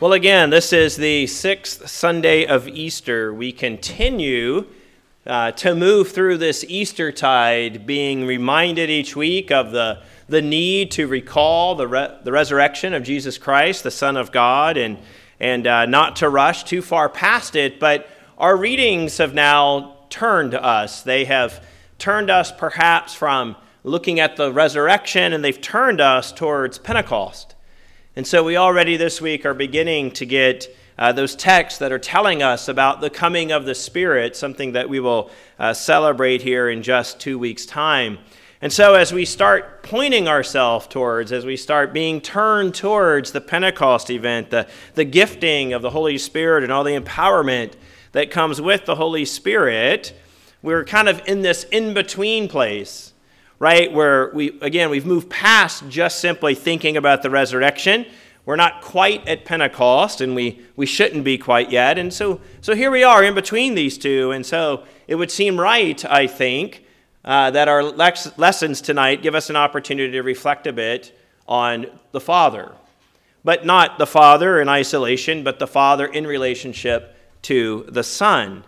Well, 0.00 0.12
again, 0.12 0.50
this 0.50 0.72
is 0.72 0.94
the 0.94 1.26
sixth 1.26 1.88
Sunday 1.90 2.46
of 2.46 2.68
Easter. 2.68 3.34
We 3.34 3.50
continue 3.50 4.66
uh, 5.26 5.50
to 5.50 5.74
move 5.74 6.12
through 6.12 6.38
this 6.38 6.64
Easter 6.68 7.10
tide, 7.10 7.84
being 7.84 8.24
reminded 8.24 8.90
each 8.90 9.16
week 9.16 9.50
of 9.50 9.72
the, 9.72 10.00
the 10.28 10.40
need 10.40 10.92
to 10.92 11.08
recall 11.08 11.74
the, 11.74 11.88
re- 11.88 12.16
the 12.22 12.30
resurrection 12.30 12.94
of 12.94 13.02
Jesus 13.02 13.38
Christ, 13.38 13.82
the 13.82 13.90
Son 13.90 14.16
of 14.16 14.30
God, 14.30 14.76
and, 14.76 14.98
and 15.40 15.66
uh, 15.66 15.84
not 15.86 16.14
to 16.16 16.28
rush 16.28 16.62
too 16.62 16.80
far 16.80 17.08
past 17.08 17.56
it. 17.56 17.80
But 17.80 18.08
our 18.38 18.56
readings 18.56 19.18
have 19.18 19.34
now 19.34 19.96
turned 20.10 20.54
us. 20.54 21.02
They 21.02 21.24
have 21.24 21.66
turned 21.98 22.30
us 22.30 22.52
perhaps 22.52 23.14
from 23.14 23.56
looking 23.82 24.20
at 24.20 24.36
the 24.36 24.52
resurrection, 24.52 25.32
and 25.32 25.44
they've 25.44 25.60
turned 25.60 26.00
us 26.00 26.30
towards 26.30 26.78
Pentecost. 26.78 27.56
And 28.18 28.26
so 28.26 28.42
we 28.42 28.56
already 28.56 28.96
this 28.96 29.20
week 29.20 29.46
are 29.46 29.54
beginning 29.54 30.10
to 30.14 30.26
get 30.26 30.76
uh, 30.98 31.12
those 31.12 31.36
texts 31.36 31.78
that 31.78 31.92
are 31.92 32.00
telling 32.00 32.42
us 32.42 32.66
about 32.66 33.00
the 33.00 33.10
coming 33.10 33.52
of 33.52 33.64
the 33.64 33.76
Spirit, 33.76 34.34
something 34.34 34.72
that 34.72 34.88
we 34.88 34.98
will 34.98 35.30
uh, 35.56 35.72
celebrate 35.72 36.42
here 36.42 36.68
in 36.68 36.82
just 36.82 37.20
two 37.20 37.38
weeks' 37.38 37.64
time. 37.64 38.18
And 38.60 38.72
so, 38.72 38.94
as 38.94 39.12
we 39.12 39.24
start 39.24 39.84
pointing 39.84 40.26
ourselves 40.26 40.88
towards, 40.88 41.30
as 41.30 41.46
we 41.46 41.56
start 41.56 41.92
being 41.92 42.20
turned 42.20 42.74
towards 42.74 43.30
the 43.30 43.40
Pentecost 43.40 44.10
event, 44.10 44.50
the, 44.50 44.66
the 44.94 45.04
gifting 45.04 45.72
of 45.72 45.80
the 45.80 45.90
Holy 45.90 46.18
Spirit 46.18 46.64
and 46.64 46.72
all 46.72 46.82
the 46.82 46.98
empowerment 46.98 47.74
that 48.10 48.32
comes 48.32 48.60
with 48.60 48.84
the 48.84 48.96
Holy 48.96 49.26
Spirit, 49.26 50.12
we're 50.60 50.84
kind 50.84 51.08
of 51.08 51.22
in 51.28 51.42
this 51.42 51.62
in 51.70 51.94
between 51.94 52.48
place 52.48 53.12
right? 53.58 53.92
Where 53.92 54.30
we, 54.32 54.58
again, 54.60 54.90
we've 54.90 55.06
moved 55.06 55.28
past 55.28 55.88
just 55.88 56.20
simply 56.20 56.54
thinking 56.54 56.96
about 56.96 57.22
the 57.22 57.30
resurrection. 57.30 58.06
We're 58.44 58.56
not 58.56 58.80
quite 58.80 59.26
at 59.28 59.44
Pentecost, 59.44 60.20
and 60.20 60.34
we, 60.34 60.62
we 60.76 60.86
shouldn't 60.86 61.24
be 61.24 61.36
quite 61.36 61.70
yet. 61.70 61.98
And 61.98 62.12
so, 62.12 62.40
so 62.60 62.74
here 62.74 62.90
we 62.90 63.04
are 63.04 63.22
in 63.22 63.34
between 63.34 63.74
these 63.74 63.98
two. 63.98 64.30
And 64.30 64.46
so 64.46 64.84
it 65.06 65.16
would 65.16 65.30
seem 65.30 65.60
right, 65.60 66.02
I 66.04 66.26
think, 66.26 66.84
uh, 67.24 67.50
that 67.50 67.68
our 67.68 67.82
lex- 67.82 68.38
lessons 68.38 68.80
tonight 68.80 69.22
give 69.22 69.34
us 69.34 69.50
an 69.50 69.56
opportunity 69.56 70.12
to 70.12 70.22
reflect 70.22 70.66
a 70.66 70.72
bit 70.72 71.18
on 71.46 71.86
the 72.12 72.20
Father. 72.20 72.72
But 73.44 73.66
not 73.66 73.98
the 73.98 74.06
Father 74.06 74.60
in 74.60 74.68
isolation, 74.68 75.44
but 75.44 75.58
the 75.58 75.66
Father 75.66 76.06
in 76.06 76.26
relationship 76.26 77.16
to 77.42 77.86
the 77.88 78.02
Son. 78.02 78.64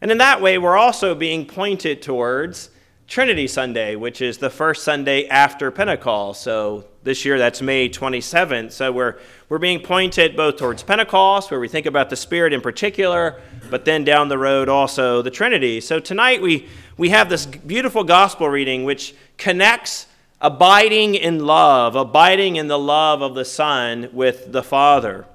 And 0.00 0.10
in 0.10 0.18
that 0.18 0.42
way, 0.42 0.58
we're 0.58 0.76
also 0.76 1.14
being 1.14 1.46
pointed 1.46 2.02
towards 2.02 2.68
Trinity 3.06 3.46
Sunday, 3.46 3.96
which 3.96 4.22
is 4.22 4.38
the 4.38 4.48
first 4.48 4.82
Sunday 4.82 5.26
after 5.28 5.70
Pentecost. 5.70 6.42
So 6.42 6.86
this 7.02 7.24
year 7.24 7.38
that's 7.38 7.60
May 7.60 7.88
27th. 7.88 8.72
So 8.72 8.90
we're, 8.90 9.18
we're 9.48 9.58
being 9.58 9.80
pointed 9.80 10.36
both 10.36 10.56
towards 10.56 10.82
Pentecost, 10.82 11.50
where 11.50 11.60
we 11.60 11.68
think 11.68 11.84
about 11.86 12.08
the 12.08 12.16
Spirit 12.16 12.54
in 12.54 12.62
particular, 12.62 13.40
but 13.70 13.84
then 13.84 14.04
down 14.04 14.28
the 14.28 14.38
road 14.38 14.70
also 14.70 15.20
the 15.20 15.30
Trinity. 15.30 15.80
So 15.82 16.00
tonight 16.00 16.40
we, 16.40 16.66
we 16.96 17.10
have 17.10 17.28
this 17.28 17.44
beautiful 17.44 18.04
gospel 18.04 18.48
reading 18.48 18.84
which 18.84 19.14
connects 19.36 20.06
abiding 20.40 21.14
in 21.14 21.44
love, 21.44 21.96
abiding 21.96 22.56
in 22.56 22.68
the 22.68 22.78
love 22.78 23.20
of 23.20 23.34
the 23.34 23.44
Son 23.44 24.08
with 24.12 24.50
the 24.50 24.62
Father. 24.62 25.26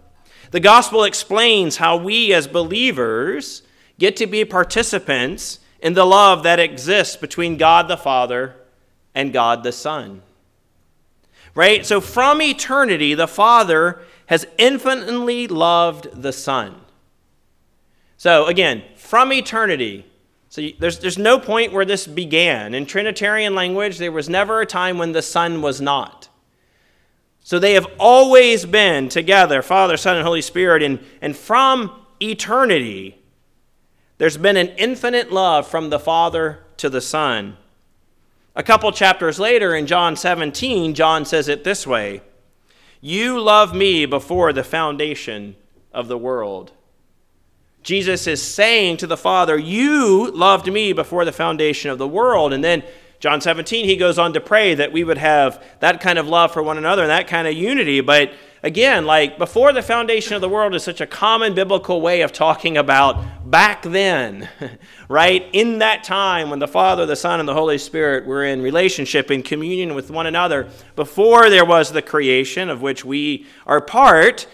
The 0.52 0.60
gospel 0.60 1.04
explains 1.04 1.78
how 1.78 1.98
we 1.98 2.34
as 2.34 2.48
believers 2.48 3.62
get 4.00 4.16
to 4.18 4.26
be 4.26 4.44
participants 4.44 5.60
in 5.82 5.94
the 5.94 6.06
love 6.06 6.44
that 6.44 6.60
exists 6.60 7.16
between 7.16 7.58
God 7.58 7.88
the 7.88 7.98
Father 7.98 8.56
and 9.16 9.34
God 9.34 9.64
the 9.64 9.72
Son. 9.72 10.22
Right? 11.56 11.86
So 11.86 12.02
from 12.02 12.42
eternity, 12.42 13.14
the 13.14 13.28
Father 13.28 14.02
has 14.28 14.46
infinitely 14.58 15.48
loved 15.48 16.22
the 16.22 16.32
Son. 16.34 16.76
So 18.18 18.46
again, 18.48 18.84
from 18.96 19.32
eternity, 19.34 20.06
so 20.50 20.68
there's, 20.80 21.00
there's 21.00 21.18
no 21.18 21.40
point 21.40 21.74
where 21.74 21.86
this 21.86 22.08
began. 22.08 22.74
In 22.74 22.86
Trinitarian 22.86 23.54
language, 23.54 23.98
there 23.98 24.12
was 24.12 24.28
never 24.28 24.62
a 24.62 24.66
time 24.66 24.98
when 24.98 25.12
the 25.12 25.22
Son 25.22 25.62
was 25.62 25.80
not. 25.80 26.28
So 27.42 27.60
they 27.60 27.74
have 27.74 27.88
always 28.00 28.66
been 28.66 29.10
together, 29.10 29.62
Father, 29.62 29.96
Son, 29.96 30.18
and 30.18 30.26
Holy 30.26 30.42
Spirit. 30.42 30.84
And, 30.84 31.00
and 31.22 31.36
from 31.36 32.06
eternity, 32.22 33.19
there's 34.20 34.38
been 34.38 34.58
an 34.58 34.68
infinite 34.78 35.32
love 35.32 35.68
from 35.68 35.90
the 35.90 36.00
Father 36.00 36.60
to 36.78 36.90
the 36.90 37.02
Son. 37.02 37.58
A 38.54 38.62
couple 38.62 38.92
chapters 38.92 39.40
later 39.40 39.74
in 39.74 39.88
John 39.88 40.18
17, 40.18 40.94
John 40.94 41.24
says 41.26 41.48
it 41.48 41.64
this 41.64 41.88
way 41.88 42.22
You 43.02 43.40
love 43.40 43.74
me 43.74 44.06
before 44.06 44.52
the 44.52 44.64
foundation 44.64 45.56
of 45.94 46.10
the 46.10 46.18
world. 46.18 46.74
Jesus 47.82 48.28
is 48.28 48.42
saying 48.42 48.98
to 48.98 49.08
the 49.08 49.16
Father, 49.16 49.58
You 49.58 50.30
loved 50.32 50.72
me 50.72 50.92
before 50.92 51.24
the 51.24 51.32
foundation 51.32 51.90
of 51.90 51.98
the 51.98 52.08
world. 52.08 52.52
And 52.52 52.62
then 52.62 52.84
John 53.22 53.40
17, 53.40 53.86
he 53.86 53.96
goes 53.96 54.20
on 54.20 54.34
to 54.34 54.42
pray 54.42 54.76
that 54.76 54.92
we 54.92 55.06
would 55.06 55.18
have 55.18 55.64
that 55.80 56.02
kind 56.02 56.20
of 56.20 56.28
love 56.28 56.52
for 56.52 56.62
one 56.62 56.78
another 56.78 57.04
and 57.04 57.12
that 57.12 57.28
kind 57.28 57.48
of 57.48 57.54
unity. 57.54 58.02
But 58.02 58.34
again, 58.64 59.06
like 59.06 59.38
before 59.38 59.74
the 59.74 59.82
foundation 59.82 60.36
of 60.36 60.42
the 60.42 60.50
world 60.50 60.76
is 60.76 60.84
such 60.84 61.02
a 61.02 61.08
common 61.08 61.54
biblical 61.54 62.02
way 62.02 62.22
of 62.22 62.32
talking 62.32 62.78
about 62.78 63.50
back 63.50 63.84
then, 63.84 64.50
right? 65.10 65.48
In 65.54 65.80
that 65.80 66.04
time 66.04 66.50
when 66.50 66.60
the 66.60 66.68
Father, 66.68 67.06
the 67.06 67.16
Son, 67.16 67.40
and 67.40 67.48
the 67.48 67.54
Holy 67.54 67.78
Spirit 67.78 68.26
were 68.26 68.44
in 68.44 68.62
relationship, 68.62 69.32
in 69.32 69.44
communion 69.44 69.96
with 69.96 70.12
one 70.12 70.28
another, 70.28 70.70
before 70.96 71.50
there 71.50 71.66
was 71.66 71.92
the 71.92 72.02
creation 72.02 72.70
of 72.70 72.82
which 72.82 73.06
we 73.06 73.46
are 73.66 73.82
part, 73.82 74.48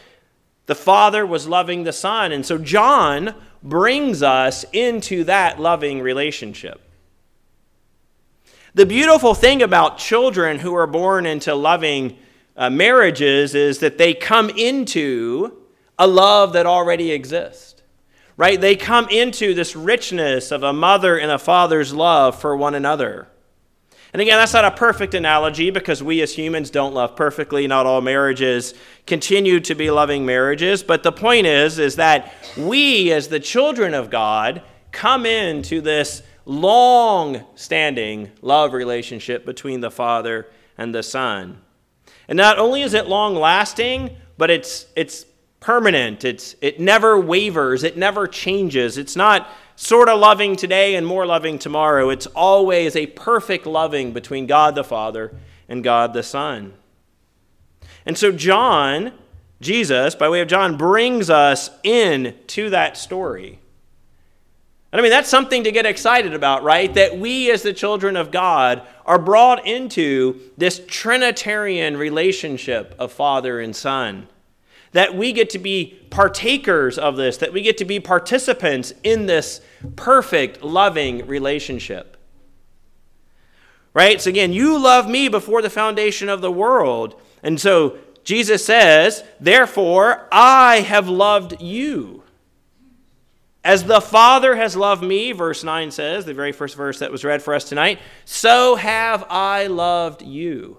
the 0.65 0.75
Father 0.75 1.25
was 1.25 1.47
loving 1.47 1.83
the 1.83 1.93
Son. 1.93 2.31
And 2.31 2.45
so 2.45 2.57
John 2.57 3.35
brings 3.61 4.23
us 4.23 4.65
into 4.73 5.23
that 5.25 5.59
loving 5.59 6.01
relationship. 6.01 6.81
The 8.73 8.85
beautiful 8.85 9.33
thing 9.33 9.61
about 9.61 9.97
children 9.97 10.59
who 10.59 10.75
are 10.75 10.87
born 10.87 11.25
into 11.25 11.55
loving 11.55 12.17
uh, 12.57 12.69
marriages 12.69 13.53
is 13.55 13.79
that 13.79 13.97
they 13.97 14.13
come 14.13 14.49
into 14.49 15.57
a 15.99 16.07
love 16.07 16.53
that 16.53 16.65
already 16.65 17.11
exists, 17.11 17.81
right? 18.37 18.59
They 18.59 18.75
come 18.75 19.07
into 19.09 19.53
this 19.53 19.75
richness 19.75 20.51
of 20.51 20.63
a 20.63 20.73
mother 20.73 21.17
and 21.17 21.31
a 21.31 21.39
father's 21.39 21.93
love 21.93 22.39
for 22.39 22.55
one 22.55 22.75
another. 22.75 23.27
And 24.13 24.21
again, 24.21 24.37
that's 24.37 24.53
not 24.53 24.63
a 24.63 24.71
perfect 24.71 25.13
analogy 25.13 25.71
because 25.71 26.01
we 26.01 26.21
as 26.21 26.33
humans 26.33 26.69
don't 26.69 26.93
love 26.93 27.17
perfectly. 27.17 27.67
Not 27.67 27.85
all 27.85 27.99
marriages 27.99 28.73
continue 29.05 29.59
to 29.59 29.75
be 29.75 29.91
loving 29.91 30.25
marriages. 30.25 30.83
But 30.83 31.03
the 31.03 31.11
point 31.11 31.47
is, 31.47 31.79
is 31.79 31.97
that 31.97 32.33
we 32.55 33.11
as 33.11 33.27
the 33.27 33.41
children 33.41 33.93
of 33.93 34.09
God 34.09 34.61
come 34.93 35.25
into 35.25 35.81
this 35.81 36.23
long 36.45 37.43
standing 37.55 38.31
love 38.41 38.71
relationship 38.71 39.45
between 39.45 39.81
the 39.81 39.91
Father 39.91 40.47
and 40.77 40.95
the 40.95 41.03
Son. 41.03 41.61
And 42.27 42.37
not 42.37 42.59
only 42.59 42.81
is 42.81 42.93
it 42.93 43.07
long 43.07 43.35
lasting, 43.35 44.15
but 44.37 44.49
it's, 44.49 44.87
it's 44.95 45.25
permanent. 45.59 46.23
It's, 46.23 46.55
it 46.61 46.79
never 46.79 47.19
wavers, 47.19 47.83
it 47.83 47.97
never 47.97 48.27
changes. 48.27 48.97
It's 48.97 49.15
not 49.15 49.49
sort 49.75 50.09
of 50.09 50.19
loving 50.19 50.55
today 50.55 50.95
and 50.95 51.05
more 51.05 51.25
loving 51.25 51.59
tomorrow. 51.59 52.09
It's 52.09 52.27
always 52.27 52.95
a 52.95 53.07
perfect 53.07 53.65
loving 53.65 54.13
between 54.13 54.47
God 54.47 54.75
the 54.75 54.83
Father 54.83 55.35
and 55.67 55.83
God 55.83 56.13
the 56.13 56.23
Son. 56.23 56.73
And 58.05 58.17
so, 58.17 58.31
John, 58.31 59.13
Jesus, 59.61 60.15
by 60.15 60.29
way 60.29 60.41
of 60.41 60.47
John, 60.47 60.77
brings 60.77 61.29
us 61.29 61.69
in 61.83 62.35
to 62.47 62.69
that 62.69 62.97
story. 62.97 63.59
And 64.95 65.01
I 65.01 65.03
mean, 65.03 65.11
that's 65.11 65.27
something 65.27 65.65
to 65.65 65.73
get 65.73 65.85
excited 65.85 66.33
about, 66.33 66.63
right? 66.63 66.93
That 66.93 67.17
we, 67.19 67.51
as 67.51 67.63
the 67.63 67.73
children 67.73 68.15
of 68.15 68.31
God, 68.31 68.81
are 69.05 69.19
brought 69.19 69.67
into 69.67 70.39
this 70.57 70.81
Trinitarian 70.87 71.97
relationship 71.97 72.95
of 72.97 73.11
Father 73.11 73.59
and 73.59 73.75
Son. 73.75 74.29
That 74.93 75.13
we 75.13 75.33
get 75.33 75.49
to 75.49 75.59
be 75.59 75.99
partakers 76.11 76.97
of 76.97 77.17
this, 77.17 77.35
that 77.39 77.51
we 77.51 77.61
get 77.61 77.77
to 77.79 77.83
be 77.83 77.99
participants 77.99 78.93
in 79.03 79.25
this 79.25 79.59
perfect, 79.97 80.63
loving 80.63 81.27
relationship. 81.27 82.15
Right? 83.93 84.21
So, 84.21 84.29
again, 84.29 84.53
you 84.53 84.79
love 84.79 85.09
me 85.09 85.27
before 85.27 85.61
the 85.61 85.69
foundation 85.69 86.29
of 86.29 86.39
the 86.39 86.53
world. 86.53 87.21
And 87.43 87.59
so, 87.59 87.97
Jesus 88.23 88.65
says, 88.65 89.25
Therefore, 89.41 90.29
I 90.31 90.79
have 90.87 91.09
loved 91.09 91.61
you. 91.61 92.23
As 93.65 93.83
the 93.83 93.99
Father 93.99 94.55
has 94.55 94.75
loved 94.75 95.03
me, 95.03 95.31
verse 95.31 95.63
9 95.63 95.89
says, 95.89 96.23
the 96.23 96.35
very 96.35 96.51
first 96.51 96.75
verse 96.75 96.99
that 96.99 97.11
was 97.11 97.25
read 97.25 97.41
for 97.41 97.55
us 97.55 97.67
tonight, 97.67 97.97
so 98.23 98.75
have 98.75 99.25
I 99.27 99.65
loved 99.65 100.21
you. 100.21 100.77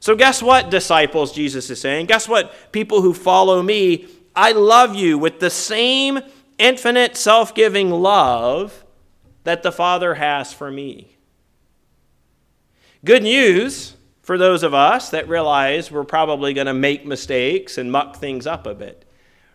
So, 0.00 0.14
guess 0.14 0.42
what, 0.42 0.68
disciples, 0.68 1.32
Jesus 1.32 1.70
is 1.70 1.80
saying? 1.80 2.06
Guess 2.06 2.28
what, 2.28 2.70
people 2.72 3.00
who 3.00 3.14
follow 3.14 3.62
me? 3.62 4.06
I 4.36 4.52
love 4.52 4.96
you 4.96 5.16
with 5.16 5.40
the 5.40 5.48
same 5.48 6.20
infinite 6.58 7.16
self 7.16 7.54
giving 7.54 7.88
love 7.88 8.84
that 9.44 9.62
the 9.62 9.72
Father 9.72 10.16
has 10.16 10.52
for 10.52 10.70
me. 10.70 11.16
Good 13.02 13.22
news 13.22 13.96
for 14.20 14.36
those 14.36 14.62
of 14.62 14.74
us 14.74 15.08
that 15.08 15.26
realize 15.26 15.90
we're 15.90 16.04
probably 16.04 16.52
going 16.52 16.66
to 16.66 16.74
make 16.74 17.06
mistakes 17.06 17.78
and 17.78 17.90
muck 17.90 18.16
things 18.16 18.46
up 18.46 18.66
a 18.66 18.74
bit. 18.74 19.03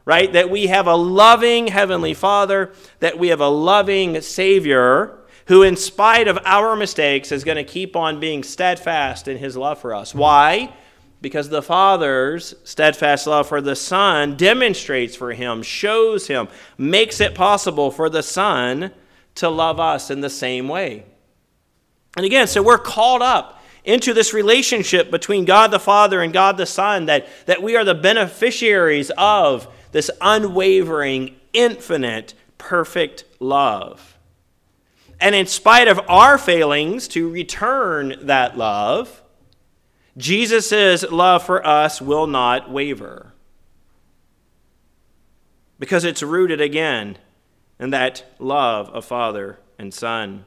Right? 0.09 0.33
That 0.33 0.49
we 0.49 0.65
have 0.65 0.87
a 0.87 0.95
loving 0.95 1.67
Heavenly 1.67 2.13
mm. 2.13 2.17
Father, 2.17 2.73
that 2.99 3.19
we 3.19 3.27
have 3.27 3.41
a 3.41 3.47
loving 3.47 4.19
Savior 4.21 5.19
who, 5.45 5.61
in 5.61 5.75
spite 5.75 6.27
of 6.27 6.39
our 6.45 6.75
mistakes, 6.75 7.31
is 7.31 7.43
going 7.43 7.57
to 7.57 7.63
keep 7.63 7.95
on 7.95 8.19
being 8.19 8.41
steadfast 8.41 9.27
in 9.27 9.37
His 9.37 9.55
love 9.55 9.77
for 9.77 9.93
us. 9.93 10.15
Why? 10.15 10.73
Because 11.21 11.49
the 11.49 11.61
Father's 11.61 12.55
steadfast 12.63 13.27
love 13.27 13.47
for 13.47 13.61
the 13.61 13.75
Son 13.75 14.35
demonstrates 14.35 15.15
for 15.15 15.31
Him, 15.31 15.61
shows 15.61 16.25
Him, 16.25 16.47
makes 16.75 17.21
it 17.21 17.35
possible 17.35 17.91
for 17.91 18.09
the 18.09 18.23
Son 18.23 18.89
to 19.35 19.47
love 19.47 19.79
us 19.79 20.09
in 20.09 20.21
the 20.21 20.29
same 20.31 20.67
way. 20.67 21.05
And 22.17 22.25
again, 22.25 22.47
so 22.47 22.63
we're 22.63 22.79
called 22.79 23.21
up 23.21 23.63
into 23.85 24.15
this 24.15 24.33
relationship 24.33 25.11
between 25.11 25.45
God 25.45 25.69
the 25.69 25.77
Father 25.79 26.19
and 26.19 26.33
God 26.33 26.57
the 26.57 26.65
Son, 26.65 27.05
that, 27.05 27.27
that 27.45 27.61
we 27.61 27.75
are 27.75 27.85
the 27.85 27.93
beneficiaries 27.93 29.11
of 29.15 29.67
this 29.91 30.11
unwavering, 30.21 31.35
infinite, 31.53 32.33
perfect 32.57 33.23
love. 33.39 34.17
And 35.19 35.35
in 35.35 35.47
spite 35.47 35.87
of 35.87 35.99
our 36.07 36.37
failings 36.37 37.07
to 37.09 37.29
return 37.29 38.15
that 38.21 38.57
love, 38.57 39.21
Jesus' 40.17 41.03
love 41.11 41.43
for 41.43 41.65
us 41.65 42.01
will 42.01 42.27
not 42.27 42.71
waver. 42.71 43.33
Because 45.77 46.03
it's 46.03 46.23
rooted 46.23 46.61
again 46.61 47.17
in 47.79 47.89
that 47.91 48.25
love 48.37 48.89
of 48.89 49.05
Father 49.05 49.59
and 49.77 49.93
Son. 49.93 50.45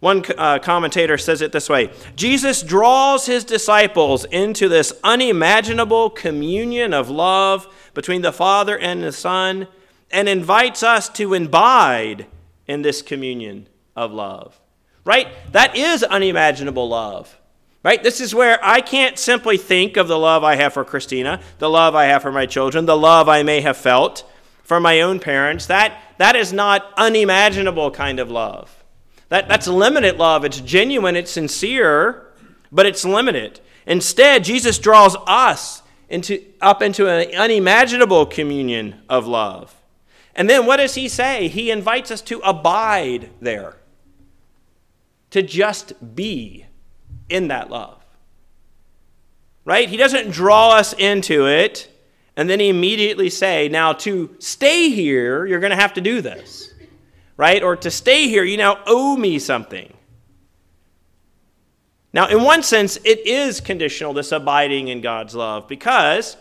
One 0.00 0.24
uh, 0.36 0.58
commentator 0.58 1.16
says 1.16 1.40
it 1.40 1.52
this 1.52 1.68
way 1.68 1.90
Jesus 2.16 2.62
draws 2.62 3.26
his 3.26 3.44
disciples 3.44 4.24
into 4.26 4.68
this 4.68 4.92
unimaginable 5.02 6.10
communion 6.10 6.92
of 6.92 7.08
love 7.08 7.66
between 7.94 8.22
the 8.22 8.32
Father 8.32 8.78
and 8.78 9.02
the 9.02 9.12
Son 9.12 9.68
and 10.10 10.28
invites 10.28 10.82
us 10.82 11.08
to 11.10 11.34
abide 11.34 12.26
in 12.66 12.82
this 12.82 13.02
communion 13.02 13.68
of 13.94 14.12
love. 14.12 14.60
Right? 15.04 15.28
That 15.52 15.76
is 15.76 16.02
unimaginable 16.02 16.88
love. 16.88 17.38
Right? 17.82 18.02
This 18.02 18.20
is 18.20 18.34
where 18.34 18.58
I 18.62 18.80
can't 18.80 19.18
simply 19.18 19.56
think 19.56 19.96
of 19.96 20.08
the 20.08 20.18
love 20.18 20.42
I 20.42 20.56
have 20.56 20.74
for 20.74 20.84
Christina, 20.84 21.40
the 21.58 21.70
love 21.70 21.94
I 21.94 22.06
have 22.06 22.22
for 22.22 22.32
my 22.32 22.44
children, 22.44 22.84
the 22.84 22.96
love 22.96 23.28
I 23.28 23.44
may 23.44 23.60
have 23.60 23.76
felt 23.76 24.28
for 24.64 24.80
my 24.80 25.00
own 25.00 25.20
parents. 25.20 25.66
That, 25.66 25.96
that 26.18 26.34
is 26.34 26.52
not 26.52 26.92
unimaginable 26.96 27.92
kind 27.92 28.18
of 28.18 28.30
love. 28.30 28.84
That, 29.28 29.48
that's 29.48 29.66
limited 29.66 30.16
love. 30.16 30.44
It's 30.44 30.60
genuine, 30.60 31.16
it's 31.16 31.30
sincere, 31.30 32.26
but 32.70 32.86
it's 32.86 33.04
limited. 33.04 33.60
Instead, 33.86 34.44
Jesus 34.44 34.78
draws 34.78 35.16
us 35.26 35.82
into, 36.08 36.44
up 36.60 36.82
into 36.82 37.08
an 37.08 37.34
unimaginable 37.34 38.26
communion 38.26 39.02
of 39.08 39.26
love. 39.26 39.74
And 40.34 40.48
then 40.50 40.66
what 40.66 40.76
does 40.76 40.94
he 40.94 41.08
say? 41.08 41.48
He 41.48 41.70
invites 41.70 42.10
us 42.10 42.20
to 42.22 42.40
abide 42.40 43.30
there, 43.40 43.76
to 45.30 45.42
just 45.42 46.14
be 46.14 46.66
in 47.28 47.48
that 47.48 47.70
love. 47.70 48.02
Right? 49.64 49.88
He 49.88 49.96
doesn't 49.96 50.30
draw 50.30 50.76
us 50.76 50.92
into 50.92 51.48
it 51.48 51.90
and 52.36 52.50
then 52.50 52.60
he 52.60 52.68
immediately 52.68 53.30
say, 53.30 53.68
now 53.68 53.94
to 53.94 54.36
stay 54.38 54.90
here, 54.90 55.46
you're 55.46 55.60
going 55.60 55.70
to 55.70 55.76
have 55.76 55.94
to 55.94 56.02
do 56.02 56.20
this 56.20 56.72
right? 57.36 57.62
Or 57.62 57.76
to 57.76 57.90
stay 57.90 58.28
here, 58.28 58.44
you 58.44 58.56
now 58.56 58.80
owe 58.86 59.16
me 59.16 59.38
something. 59.38 59.92
Now, 62.12 62.28
in 62.28 62.42
one 62.42 62.62
sense, 62.62 62.96
it 63.04 63.26
is 63.26 63.60
conditional, 63.60 64.14
this 64.14 64.32
abiding 64.32 64.88
in 64.88 65.02
God's 65.02 65.34
love, 65.34 65.68
because 65.68 66.36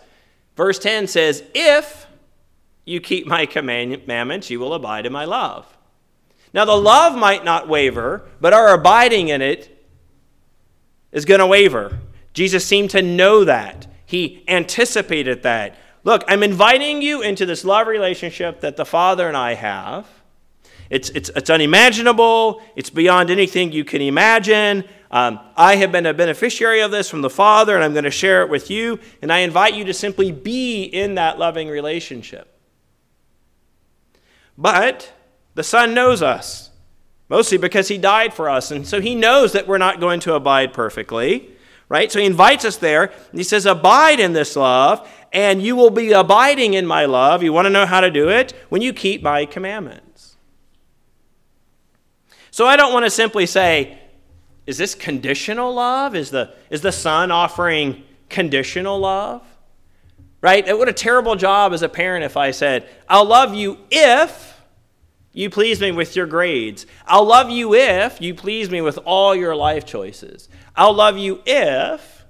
verse 0.55 0.79
10 0.79 1.07
says, 1.07 1.43
If 1.53 2.07
you 2.85 3.01
keep 3.01 3.27
my 3.27 3.45
commandments, 3.45 4.49
you 4.49 4.59
will 4.59 4.73
abide 4.73 5.05
in 5.05 5.11
my 5.11 5.25
love. 5.25 5.65
Now, 6.53 6.63
the 6.63 6.77
love 6.77 7.17
might 7.17 7.43
not 7.43 7.67
waver, 7.67 8.25
but 8.39 8.53
our 8.53 8.73
abiding 8.73 9.27
in 9.27 9.41
it 9.41 9.85
is 11.11 11.25
going 11.25 11.41
to 11.41 11.47
waver. 11.47 11.99
Jesus 12.33 12.65
seemed 12.65 12.91
to 12.91 13.01
know 13.01 13.43
that. 13.43 13.87
He 14.05 14.45
anticipated 14.47 15.43
that. 15.43 15.75
Look, 16.05 16.23
I'm 16.27 16.43
inviting 16.43 17.01
you 17.01 17.21
into 17.21 17.45
this 17.45 17.65
love 17.65 17.87
relationship 17.87 18.61
that 18.61 18.77
the 18.77 18.85
Father 18.85 19.27
and 19.27 19.35
I 19.35 19.55
have. 19.55 20.07
It's, 20.89 21.09
it's, 21.09 21.29
it's 21.35 21.49
unimaginable. 21.49 22.61
It's 22.75 22.89
beyond 22.89 23.29
anything 23.29 23.71
you 23.71 23.83
can 23.83 24.01
imagine. 24.01 24.83
Um, 25.09 25.39
I 25.55 25.77
have 25.77 25.91
been 25.91 26.05
a 26.05 26.13
beneficiary 26.13 26.81
of 26.81 26.91
this 26.91 27.09
from 27.09 27.21
the 27.21 27.29
Father, 27.29 27.75
and 27.75 27.83
I'm 27.83 27.93
going 27.93 28.03
to 28.03 28.11
share 28.11 28.41
it 28.41 28.49
with 28.49 28.69
you. 28.69 28.99
And 29.21 29.31
I 29.31 29.39
invite 29.39 29.73
you 29.73 29.85
to 29.85 29.93
simply 29.93 30.31
be 30.31 30.83
in 30.83 31.15
that 31.15 31.39
loving 31.39 31.69
relationship. 31.69 32.51
But 34.57 35.11
the 35.55 35.63
Son 35.63 35.93
knows 35.93 36.21
us, 36.21 36.69
mostly 37.29 37.57
because 37.57 37.87
He 37.87 37.97
died 37.97 38.33
for 38.33 38.49
us. 38.49 38.71
And 38.71 38.87
so 38.87 39.01
He 39.01 39.15
knows 39.15 39.53
that 39.53 39.67
we're 39.67 39.77
not 39.77 39.99
going 39.99 40.19
to 40.21 40.33
abide 40.33 40.73
perfectly, 40.73 41.49
right? 41.89 42.11
So 42.11 42.19
He 42.19 42.25
invites 42.25 42.63
us 42.63 42.77
there. 42.77 43.05
And 43.05 43.39
He 43.39 43.43
says, 43.43 43.65
Abide 43.65 44.19
in 44.19 44.33
this 44.33 44.55
love, 44.55 45.09
and 45.33 45.61
you 45.61 45.75
will 45.75 45.89
be 45.89 46.11
abiding 46.11 46.75
in 46.75 46.85
my 46.85 47.05
love. 47.05 47.41
You 47.41 47.53
want 47.53 47.65
to 47.65 47.71
know 47.71 47.85
how 47.85 48.01
to 48.01 48.11
do 48.11 48.29
it? 48.29 48.53
When 48.69 48.81
you 48.81 48.93
keep 48.93 49.23
my 49.23 49.45
commandments. 49.45 50.04
So 52.55 52.65
I 52.65 52.77
don't 52.77 52.93
want 52.93 53.03
to 53.03 53.09
simply 53.09 53.47
say, 53.47 53.99
is 54.65 54.77
this 54.77 54.95
conditional 54.95 55.73
love? 55.73 56.15
Is 56.15 56.29
the, 56.29 56.53
is 56.69 56.79
the 56.79 56.93
son 56.93 57.29
offering 57.29 58.03
conditional 58.29 58.97
love? 58.97 59.45
Right? 60.39 60.65
What 60.65 60.87
a 60.87 60.93
terrible 60.93 61.35
job 61.35 61.73
as 61.73 61.81
a 61.81 61.89
parent 61.89 62.23
if 62.23 62.37
I 62.37 62.51
said, 62.51 62.87
I'll 63.09 63.25
love 63.25 63.53
you 63.53 63.79
if 63.91 64.63
you 65.33 65.49
please 65.49 65.81
me 65.81 65.91
with 65.91 66.15
your 66.15 66.27
grades. 66.27 66.85
I'll 67.05 67.25
love 67.25 67.49
you 67.49 67.73
if 67.73 68.21
you 68.21 68.33
please 68.33 68.69
me 68.69 68.79
with 68.79 68.99
all 68.99 69.35
your 69.35 69.53
life 69.53 69.85
choices. 69.85 70.47
I'll 70.77 70.93
love 70.93 71.17
you 71.17 71.41
if. 71.45 72.25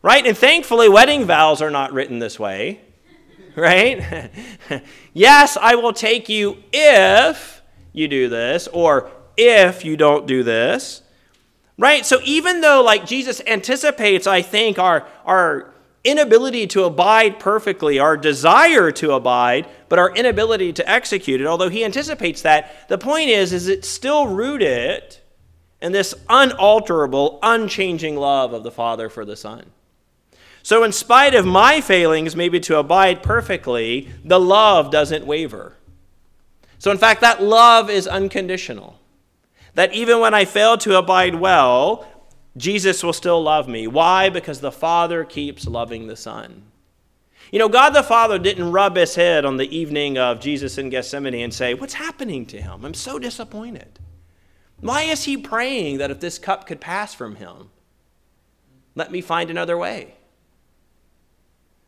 Right? 0.00 0.24
And 0.24 0.38
thankfully, 0.38 0.88
wedding 0.88 1.24
vows 1.24 1.60
are 1.60 1.72
not 1.72 1.92
written 1.92 2.20
this 2.20 2.38
way. 2.38 2.82
Right? 3.56 4.30
yes, 5.12 5.56
I 5.60 5.74
will 5.74 5.92
take 5.92 6.28
you 6.28 6.62
if 6.72 7.53
you 7.94 8.08
do 8.08 8.28
this, 8.28 8.68
or 8.68 9.10
if 9.38 9.84
you 9.84 9.96
don't 9.96 10.26
do 10.26 10.42
this. 10.42 11.00
Right? 11.78 12.04
So 12.04 12.20
even 12.24 12.60
though, 12.60 12.82
like, 12.82 13.06
Jesus 13.06 13.40
anticipates, 13.46 14.26
I 14.26 14.42
think, 14.42 14.78
our, 14.78 15.06
our 15.24 15.72
inability 16.04 16.66
to 16.68 16.84
abide 16.84 17.40
perfectly, 17.40 17.98
our 17.98 18.16
desire 18.16 18.92
to 18.92 19.12
abide, 19.12 19.66
but 19.88 19.98
our 19.98 20.14
inability 20.14 20.72
to 20.74 20.88
execute 20.88 21.40
it, 21.40 21.46
although 21.46 21.70
he 21.70 21.84
anticipates 21.84 22.42
that, 22.42 22.88
the 22.88 22.98
point 22.98 23.30
is, 23.30 23.52
is 23.52 23.68
it's 23.68 23.88
still 23.88 24.26
rooted 24.26 25.16
in 25.80 25.92
this 25.92 26.14
unalterable, 26.28 27.38
unchanging 27.42 28.16
love 28.16 28.52
of 28.52 28.62
the 28.62 28.70
Father 28.70 29.08
for 29.08 29.24
the 29.24 29.36
Son. 29.36 29.64
So, 30.62 30.82
in 30.82 30.92
spite 30.92 31.34
of 31.34 31.44
my 31.44 31.82
failings, 31.82 32.34
maybe 32.34 32.58
to 32.60 32.78
abide 32.78 33.22
perfectly, 33.22 34.10
the 34.24 34.40
love 34.40 34.90
doesn't 34.90 35.26
waver. 35.26 35.74
So, 36.84 36.90
in 36.90 36.98
fact, 36.98 37.22
that 37.22 37.42
love 37.42 37.88
is 37.88 38.06
unconditional. 38.06 39.00
That 39.72 39.94
even 39.94 40.20
when 40.20 40.34
I 40.34 40.44
fail 40.44 40.76
to 40.76 40.98
abide 40.98 41.34
well, 41.34 42.06
Jesus 42.58 43.02
will 43.02 43.14
still 43.14 43.42
love 43.42 43.66
me. 43.66 43.86
Why? 43.86 44.28
Because 44.28 44.60
the 44.60 44.70
Father 44.70 45.24
keeps 45.24 45.66
loving 45.66 46.08
the 46.08 46.14
Son. 46.14 46.64
You 47.50 47.58
know, 47.58 47.70
God 47.70 47.94
the 47.94 48.02
Father 48.02 48.38
didn't 48.38 48.70
rub 48.70 48.96
his 48.96 49.14
head 49.14 49.46
on 49.46 49.56
the 49.56 49.74
evening 49.74 50.18
of 50.18 50.40
Jesus 50.40 50.76
in 50.76 50.90
Gethsemane 50.90 51.32
and 51.36 51.54
say, 51.54 51.72
What's 51.72 51.94
happening 51.94 52.44
to 52.44 52.60
him? 52.60 52.84
I'm 52.84 52.92
so 52.92 53.18
disappointed. 53.18 53.98
Why 54.80 55.04
is 55.04 55.24
he 55.24 55.38
praying 55.38 55.96
that 55.96 56.10
if 56.10 56.20
this 56.20 56.38
cup 56.38 56.66
could 56.66 56.82
pass 56.82 57.14
from 57.14 57.36
him, 57.36 57.70
let 58.94 59.10
me 59.10 59.22
find 59.22 59.48
another 59.48 59.78
way? 59.78 60.16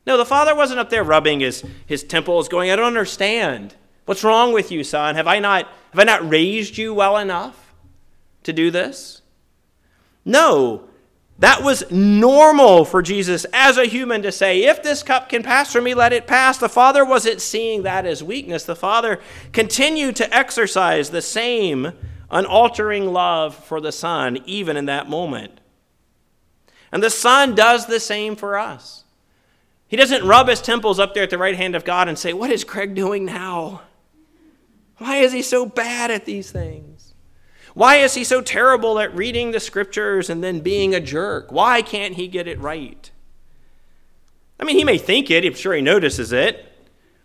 No, 0.06 0.16
the 0.16 0.24
Father 0.24 0.56
wasn't 0.56 0.80
up 0.80 0.88
there 0.88 1.04
rubbing 1.04 1.40
his, 1.40 1.62
his 1.84 2.02
temples, 2.02 2.48
going, 2.48 2.70
I 2.70 2.76
don't 2.76 2.86
understand. 2.86 3.74
What's 4.06 4.24
wrong 4.24 4.52
with 4.52 4.72
you, 4.72 4.82
son? 4.82 5.16
Have 5.16 5.26
I 5.26 5.40
not, 5.40 5.66
have 5.90 5.98
I 5.98 6.04
not 6.04 6.28
raised 6.28 6.78
you 6.78 6.94
well 6.94 7.18
enough 7.18 7.74
to 8.44 8.52
do 8.52 8.70
this? 8.70 9.20
No, 10.24 10.88
that 11.38 11.62
was 11.62 11.90
normal 11.90 12.84
for 12.84 13.02
Jesus 13.02 13.44
as 13.52 13.76
a 13.76 13.84
human 13.84 14.22
to 14.22 14.32
say, 14.32 14.64
If 14.64 14.82
this 14.82 15.02
cup 15.02 15.28
can 15.28 15.42
pass 15.42 15.72
from 15.72 15.84
me, 15.84 15.92
let 15.92 16.12
it 16.12 16.26
pass. 16.26 16.56
The 16.56 16.68
Father 16.68 17.04
wasn't 17.04 17.42
seeing 17.42 17.82
that 17.82 18.06
as 18.06 18.22
weakness. 18.22 18.64
The 18.64 18.76
Father 18.76 19.20
continued 19.52 20.16
to 20.16 20.34
exercise 20.34 21.10
the 21.10 21.20
same 21.20 21.92
unaltering 22.30 23.12
love 23.12 23.54
for 23.54 23.80
the 23.80 23.92
Son, 23.92 24.38
even 24.46 24.76
in 24.76 24.86
that 24.86 25.10
moment. 25.10 25.60
And 26.90 27.02
the 27.02 27.10
Son 27.10 27.54
does 27.54 27.86
the 27.86 28.00
same 28.00 28.36
for 28.36 28.56
us. 28.56 29.04
He 29.88 29.96
doesn't 29.96 30.26
rub 30.26 30.48
his 30.48 30.62
temples 30.62 30.98
up 30.98 31.12
there 31.12 31.22
at 31.24 31.30
the 31.30 31.38
right 31.38 31.56
hand 31.56 31.76
of 31.76 31.84
God 31.84 32.08
and 32.08 32.18
say, 32.18 32.32
What 32.32 32.50
is 32.50 32.64
Craig 32.64 32.94
doing 32.94 33.24
now? 33.24 33.82
Why 34.98 35.16
is 35.18 35.32
he 35.32 35.42
so 35.42 35.66
bad 35.66 36.10
at 36.10 36.24
these 36.24 36.50
things? 36.50 37.14
Why 37.74 37.96
is 37.96 38.14
he 38.14 38.24
so 38.24 38.40
terrible 38.40 38.98
at 38.98 39.14
reading 39.14 39.50
the 39.50 39.60
scriptures 39.60 40.30
and 40.30 40.42
then 40.42 40.60
being 40.60 40.94
a 40.94 41.00
jerk? 41.00 41.52
Why 41.52 41.82
can't 41.82 42.14
he 42.14 42.26
get 42.26 42.48
it 42.48 42.58
right? 42.58 43.10
I 44.58 44.64
mean, 44.64 44.76
he 44.76 44.84
may 44.84 44.96
think 44.96 45.30
it, 45.30 45.44
I'm 45.44 45.54
sure 45.54 45.74
he 45.74 45.82
notices 45.82 46.32
it, 46.32 46.72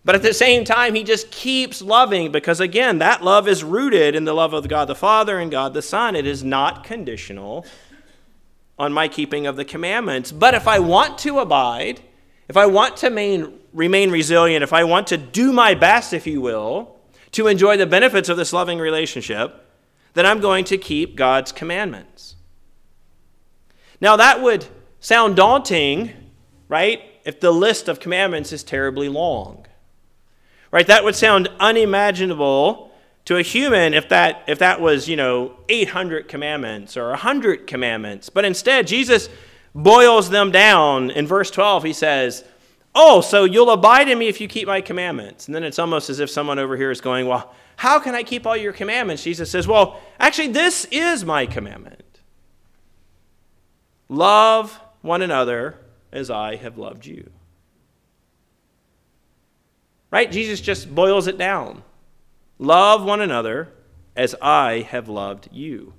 but 0.04 0.16
at 0.16 0.24
the 0.24 0.34
same 0.34 0.66
time, 0.66 0.96
he 0.96 1.04
just 1.04 1.32
keeps 1.32 1.82
loving 1.82 2.32
because, 2.32 2.60
again, 2.60 2.98
that 3.00 3.24
love 3.24 3.48
is 3.48 3.64
rooted 3.64 4.16
in 4.16 4.26
the 4.26 4.34
love 4.34 4.54
of 4.54 4.68
God 4.68 4.90
the 4.90 4.96
Father 4.96 5.40
and 5.40 5.52
God 5.52 5.74
the 5.74 5.82
Son. 5.82 6.16
It 6.16 6.26
is 6.26 6.44
not 6.44 6.84
conditional 6.84 7.66
on 8.80 8.92
my 8.92 9.08
keeping 9.08 9.46
of 9.46 9.56
the 9.56 9.64
commandments. 9.64 10.32
But 10.32 10.56
if 10.56 10.68
I 10.68 10.80
want 10.80 11.20
to 11.20 11.40
abide, 11.40 12.02
if 12.50 12.58
I 12.58 12.66
want 12.66 12.98
to 12.98 13.12
main, 13.12 13.60
remain 13.74 14.10
resilient, 14.10 14.64
if 14.64 14.74
I 14.74 14.84
want 14.84 15.08
to 15.08 15.18
do 15.18 15.54
my 15.54 15.76
best, 15.76 16.14
if 16.14 16.26
you 16.26 16.42
will, 16.42 16.98
to 17.34 17.48
enjoy 17.48 17.78
the 17.78 17.86
benefits 17.86 18.30
of 18.30 18.38
this 18.38 18.54
loving 18.54 18.80
relationship, 18.80 19.68
then 20.14 20.26
I'm 20.26 20.40
going 20.40 20.66
to 20.66 20.78
keep 20.78 21.16
God's 21.16 21.52
commandments. 21.52 22.36
Now, 24.02 24.16
that 24.18 24.42
would 24.42 24.66
sound 25.00 25.36
daunting, 25.36 26.14
right, 26.68 27.02
if 27.24 27.40
the 27.40 27.52
list 27.52 27.88
of 27.88 28.00
commandments 28.00 28.52
is 28.52 28.64
terribly 28.64 29.10
long. 29.10 29.66
Right? 30.72 30.88
That 30.88 31.04
would 31.04 31.16
sound 31.16 31.50
unimaginable 31.60 32.92
to 33.26 33.38
a 33.38 33.42
human 33.42 33.94
if 33.94 34.10
that 34.10 34.44
if 34.48 34.60
that 34.60 34.82
was, 34.82 35.08
you 35.08 35.16
know, 35.16 35.56
800 35.70 36.28
commandments 36.28 36.98
or 36.98 37.10
100 37.10 37.68
commandments. 37.68 38.30
But 38.30 38.46
instead, 38.46 38.88
Jesus 38.88 39.30
boils 39.76 40.30
them 40.30 40.52
down 40.52 41.12
in 41.12 41.28
verse 41.28 41.52
12. 41.52 41.84
He 41.84 41.94
says, 41.94 42.44
"Oh, 42.94 43.22
so 43.22 43.44
you'll 43.44 43.72
abide 43.72 44.10
in 44.10 44.18
me 44.18 44.28
if 44.28 44.42
you 44.42 44.48
keep 44.48 44.68
my 44.68 44.82
commandments." 44.82 45.48
And 45.48 45.56
then 45.56 45.64
it's 45.64 45.80
almost 45.80 46.10
as 46.10 46.20
if 46.20 46.30
someone 46.30 46.60
over 46.60 46.76
here 46.76 46.92
is 46.92 47.02
going, 47.02 47.28
"Well, 47.28 47.54
how 47.78 48.00
can 48.00 48.16
I 48.16 48.24
keep 48.24 48.46
all 48.46 48.58
your 48.58 48.74
commandments?" 48.74 49.24
Jesus 49.24 49.50
says, 49.50 49.68
"Well, 49.68 50.00
actually 50.20 50.50
this 50.50 50.86
is 50.92 51.24
my 51.26 51.46
commandment. 51.46 52.20
Love 54.10 54.80
one 55.02 55.22
another 55.22 55.78
as 56.12 56.30
I 56.30 56.58
have 56.58 56.78
loved 56.78 57.06
you." 57.06 57.32
Right? 60.12 60.30
Jesus 60.30 60.60
just 60.60 60.94
boils 60.94 61.28
it 61.28 61.38
down. 61.38 61.84
Love 62.60 63.04
one 63.06 63.22
another 63.22 63.74
as 64.16 64.36
I 64.42 64.82
have 64.82 65.08
loved 65.08 65.48
you. 65.52 65.94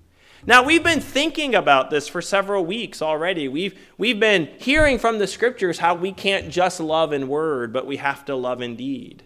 Now, 0.45 0.65
we've 0.65 0.83
been 0.83 1.01
thinking 1.01 1.55
about 1.55 1.91
this 1.91 2.09
for 2.09 2.21
several 2.21 2.65
weeks 2.65 3.01
already. 3.01 3.47
We've, 3.47 3.79
we've 3.97 4.19
been 4.19 4.49
hearing 4.59 4.99
from 4.99 5.19
the 5.19 5.29
scriptures 5.29 5.79
how 5.79 5.95
we 5.95 6.13
can't 6.13 6.51
just 6.51 6.81
love 6.81 7.13
in 7.13 7.29
word, 7.29 7.73
but 7.73 7.87
we 7.87 7.99
have 7.99 8.25
to 8.25 8.35
love 8.35 8.61
in 8.61 8.75
deed. 8.75 9.23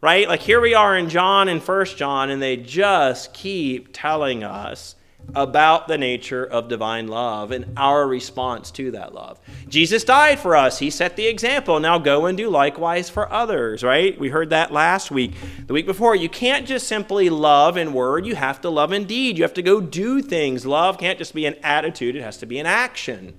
Right? 0.00 0.28
Like 0.28 0.40
here 0.40 0.60
we 0.60 0.74
are 0.74 0.96
in 0.96 1.08
John 1.08 1.48
and 1.48 1.62
First 1.62 1.96
John, 1.96 2.30
and 2.30 2.42
they 2.42 2.56
just 2.56 3.32
keep 3.34 3.90
telling 3.92 4.42
us 4.42 4.96
about 5.34 5.88
the 5.88 5.98
nature 5.98 6.44
of 6.44 6.68
divine 6.68 7.08
love 7.08 7.50
and 7.50 7.66
our 7.76 8.06
response 8.06 8.70
to 8.70 8.90
that 8.92 9.14
love. 9.14 9.38
Jesus 9.68 10.04
died 10.04 10.38
for 10.38 10.56
us. 10.56 10.78
He 10.78 10.90
set 10.90 11.16
the 11.16 11.26
example. 11.26 11.80
Now 11.80 11.98
go 11.98 12.26
and 12.26 12.38
do 12.38 12.48
likewise 12.48 13.10
for 13.10 13.30
others, 13.32 13.82
right? 13.82 14.18
We 14.18 14.28
heard 14.28 14.50
that 14.50 14.72
last 14.72 15.10
week. 15.10 15.32
The 15.66 15.72
week 15.72 15.86
before, 15.86 16.14
you 16.14 16.28
can't 16.28 16.66
just 16.66 16.86
simply 16.86 17.28
love 17.28 17.76
in 17.76 17.92
word, 17.92 18.26
you 18.26 18.34
have 18.34 18.60
to 18.62 18.70
love 18.70 18.92
in 18.92 19.04
deed. 19.04 19.36
You 19.36 19.44
have 19.44 19.54
to 19.54 19.62
go 19.62 19.80
do 19.80 20.22
things. 20.22 20.64
Love 20.64 20.98
can't 20.98 21.18
just 21.18 21.34
be 21.34 21.46
an 21.46 21.56
attitude, 21.62 22.16
it 22.16 22.22
has 22.22 22.38
to 22.38 22.46
be 22.46 22.58
an 22.58 22.66
action. 22.66 23.34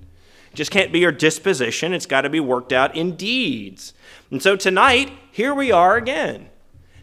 It 0.52 0.56
just 0.56 0.72
can't 0.72 0.92
be 0.92 1.00
your 1.00 1.12
disposition, 1.12 1.94
it's 1.94 2.06
got 2.06 2.22
to 2.22 2.30
be 2.30 2.40
worked 2.40 2.74
out 2.74 2.96
in 2.96 3.16
deeds. 3.16 3.94
And 4.30 4.42
so 4.42 4.56
tonight, 4.56 5.12
here 5.32 5.54
we 5.54 5.72
are 5.72 5.96
again. 5.96 6.50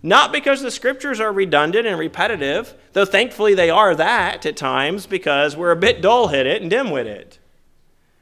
Not 0.06 0.32
because 0.32 0.60
the 0.60 0.70
scriptures 0.70 1.18
are 1.18 1.32
redundant 1.32 1.86
and 1.86 1.98
repetitive, 1.98 2.74
though 2.92 3.06
thankfully 3.06 3.54
they 3.54 3.70
are 3.70 3.94
that 3.94 4.44
at 4.44 4.54
times 4.54 5.06
because 5.06 5.56
we're 5.56 5.70
a 5.70 5.76
bit 5.76 6.02
dull 6.02 6.28
headed 6.28 6.60
and 6.60 6.70
dim 6.70 6.90
witted. 6.90 7.38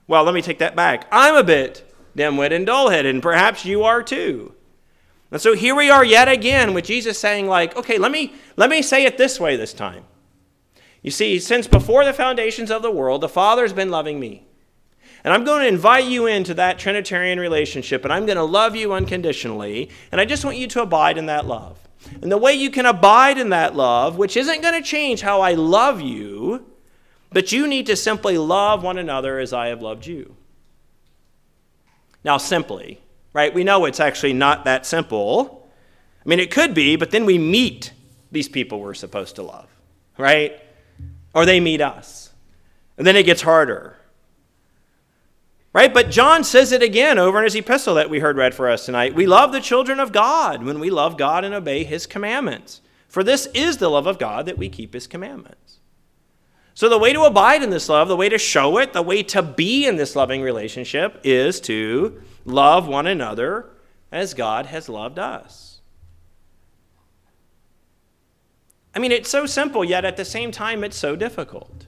Well, 0.06 0.22
let 0.22 0.32
me 0.32 0.42
take 0.42 0.60
that 0.60 0.76
back. 0.76 1.08
I'm 1.10 1.34
a 1.34 1.42
bit 1.42 1.92
dim 2.14 2.36
witted 2.36 2.54
and 2.54 2.66
dull 2.66 2.90
headed, 2.90 3.12
and 3.12 3.20
perhaps 3.20 3.64
you 3.64 3.82
are 3.82 4.00
too. 4.00 4.54
And 5.32 5.40
so 5.40 5.56
here 5.56 5.74
we 5.74 5.90
are 5.90 6.04
yet 6.04 6.28
again 6.28 6.72
with 6.72 6.84
Jesus 6.84 7.18
saying, 7.18 7.48
like, 7.48 7.76
okay, 7.76 7.98
let 7.98 8.12
me, 8.12 8.32
let 8.56 8.70
me 8.70 8.80
say 8.80 9.04
it 9.04 9.18
this 9.18 9.40
way 9.40 9.56
this 9.56 9.72
time. 9.72 10.04
You 11.02 11.10
see, 11.10 11.40
since 11.40 11.66
before 11.66 12.04
the 12.04 12.12
foundations 12.12 12.70
of 12.70 12.82
the 12.82 12.92
world, 12.92 13.22
the 13.22 13.28
Father 13.28 13.62
has 13.62 13.72
been 13.72 13.90
loving 13.90 14.20
me. 14.20 14.46
And 15.24 15.32
I'm 15.32 15.44
going 15.44 15.62
to 15.62 15.68
invite 15.68 16.06
you 16.06 16.26
into 16.26 16.54
that 16.54 16.78
Trinitarian 16.78 17.38
relationship, 17.38 18.04
and 18.04 18.12
I'm 18.12 18.26
going 18.26 18.36
to 18.36 18.44
love 18.44 18.74
you 18.74 18.92
unconditionally, 18.92 19.88
and 20.10 20.20
I 20.20 20.24
just 20.24 20.44
want 20.44 20.56
you 20.56 20.66
to 20.68 20.82
abide 20.82 21.16
in 21.16 21.26
that 21.26 21.46
love. 21.46 21.78
And 22.20 22.30
the 22.32 22.38
way 22.38 22.54
you 22.54 22.70
can 22.70 22.86
abide 22.86 23.38
in 23.38 23.50
that 23.50 23.76
love, 23.76 24.16
which 24.16 24.36
isn't 24.36 24.62
going 24.62 24.74
to 24.74 24.86
change 24.86 25.20
how 25.20 25.40
I 25.40 25.52
love 25.52 26.00
you, 26.00 26.66
but 27.30 27.52
you 27.52 27.68
need 27.68 27.86
to 27.86 27.96
simply 27.96 28.36
love 28.36 28.82
one 28.82 28.98
another 28.98 29.38
as 29.38 29.52
I 29.52 29.68
have 29.68 29.80
loved 29.80 30.06
you. 30.06 30.34
Now, 32.24 32.36
simply, 32.36 33.00
right? 33.32 33.54
We 33.54 33.64
know 33.64 33.84
it's 33.84 34.00
actually 34.00 34.32
not 34.32 34.64
that 34.64 34.86
simple. 34.86 35.68
I 36.24 36.28
mean, 36.28 36.40
it 36.40 36.50
could 36.50 36.74
be, 36.74 36.96
but 36.96 37.10
then 37.10 37.24
we 37.24 37.38
meet 37.38 37.92
these 38.30 38.48
people 38.48 38.80
we're 38.80 38.94
supposed 38.94 39.36
to 39.36 39.42
love, 39.42 39.68
right? 40.18 40.60
Or 41.34 41.46
they 41.46 41.60
meet 41.60 41.80
us. 41.80 42.32
And 42.98 43.06
then 43.06 43.16
it 43.16 43.24
gets 43.24 43.42
harder. 43.42 43.96
Right? 45.72 45.92
But 45.92 46.10
John 46.10 46.44
says 46.44 46.70
it 46.72 46.82
again 46.82 47.18
over 47.18 47.38
in 47.38 47.44
his 47.44 47.54
epistle 47.54 47.94
that 47.94 48.10
we 48.10 48.20
heard 48.20 48.36
read 48.36 48.54
for 48.54 48.68
us 48.68 48.84
tonight. 48.84 49.14
We 49.14 49.26
love 49.26 49.52
the 49.52 49.60
children 49.60 50.00
of 50.00 50.12
God 50.12 50.62
when 50.62 50.80
we 50.80 50.90
love 50.90 51.16
God 51.16 51.44
and 51.44 51.54
obey 51.54 51.84
his 51.84 52.06
commandments. 52.06 52.82
For 53.08 53.24
this 53.24 53.46
is 53.54 53.78
the 53.78 53.88
love 53.88 54.06
of 54.06 54.18
God 54.18 54.46
that 54.46 54.58
we 54.58 54.68
keep 54.68 54.92
his 54.92 55.06
commandments. 55.06 55.78
So, 56.74 56.88
the 56.88 56.98
way 56.98 57.12
to 57.12 57.24
abide 57.24 57.62
in 57.62 57.70
this 57.70 57.88
love, 57.88 58.08
the 58.08 58.16
way 58.16 58.30
to 58.30 58.38
show 58.38 58.78
it, 58.78 58.94
the 58.94 59.02
way 59.02 59.22
to 59.24 59.42
be 59.42 59.86
in 59.86 59.96
this 59.96 60.16
loving 60.16 60.40
relationship 60.40 61.20
is 61.22 61.60
to 61.62 62.22
love 62.46 62.88
one 62.88 63.06
another 63.06 63.70
as 64.10 64.32
God 64.32 64.66
has 64.66 64.88
loved 64.88 65.18
us. 65.18 65.80
I 68.94 68.98
mean, 68.98 69.12
it's 69.12 69.30
so 69.30 69.46
simple, 69.46 69.84
yet 69.84 70.04
at 70.04 70.16
the 70.16 70.24
same 70.24 70.50
time, 70.50 70.84
it's 70.84 70.96
so 70.96 71.16
difficult. 71.16 71.86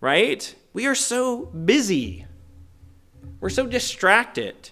Right? 0.00 0.54
We 0.74 0.86
are 0.86 0.94
so 0.94 1.46
busy. 1.46 2.26
We're 3.40 3.48
so 3.48 3.66
distracted. 3.66 4.70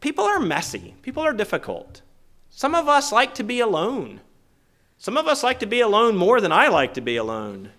People 0.00 0.24
are 0.24 0.38
messy. 0.38 0.94
People 1.02 1.24
are 1.24 1.32
difficult. 1.32 2.02
Some 2.50 2.74
of 2.74 2.86
us 2.86 3.10
like 3.10 3.34
to 3.36 3.42
be 3.42 3.60
alone. 3.60 4.20
Some 4.98 5.16
of 5.16 5.26
us 5.26 5.42
like 5.42 5.60
to 5.60 5.66
be 5.66 5.80
alone 5.80 6.16
more 6.16 6.40
than 6.40 6.52
I 6.52 6.68
like 6.68 6.94
to 6.94 7.00
be 7.00 7.16
alone. 7.16 7.70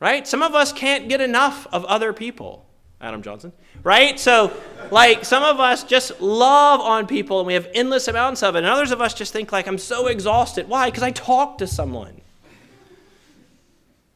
Right? 0.00 0.26
Some 0.26 0.42
of 0.42 0.54
us 0.54 0.72
can't 0.72 1.08
get 1.08 1.20
enough 1.20 1.66
of 1.72 1.84
other 1.86 2.12
people. 2.12 2.64
Adam 3.00 3.20
Johnson. 3.20 3.52
Right? 3.82 4.18
So, 4.18 4.52
like, 4.90 5.24
some 5.24 5.42
of 5.42 5.58
us 5.58 5.82
just 5.82 6.20
love 6.20 6.80
on 6.80 7.06
people 7.06 7.40
and 7.40 7.46
we 7.46 7.54
have 7.54 7.68
endless 7.74 8.06
amounts 8.06 8.42
of 8.42 8.54
it. 8.54 8.58
And 8.58 8.66
others 8.66 8.92
of 8.92 9.00
us 9.00 9.14
just 9.14 9.32
think, 9.32 9.50
like, 9.50 9.66
I'm 9.66 9.78
so 9.78 10.06
exhausted. 10.06 10.68
Why? 10.68 10.90
Because 10.90 11.02
I 11.02 11.10
talk 11.10 11.58
to 11.58 11.66
someone 11.66 12.20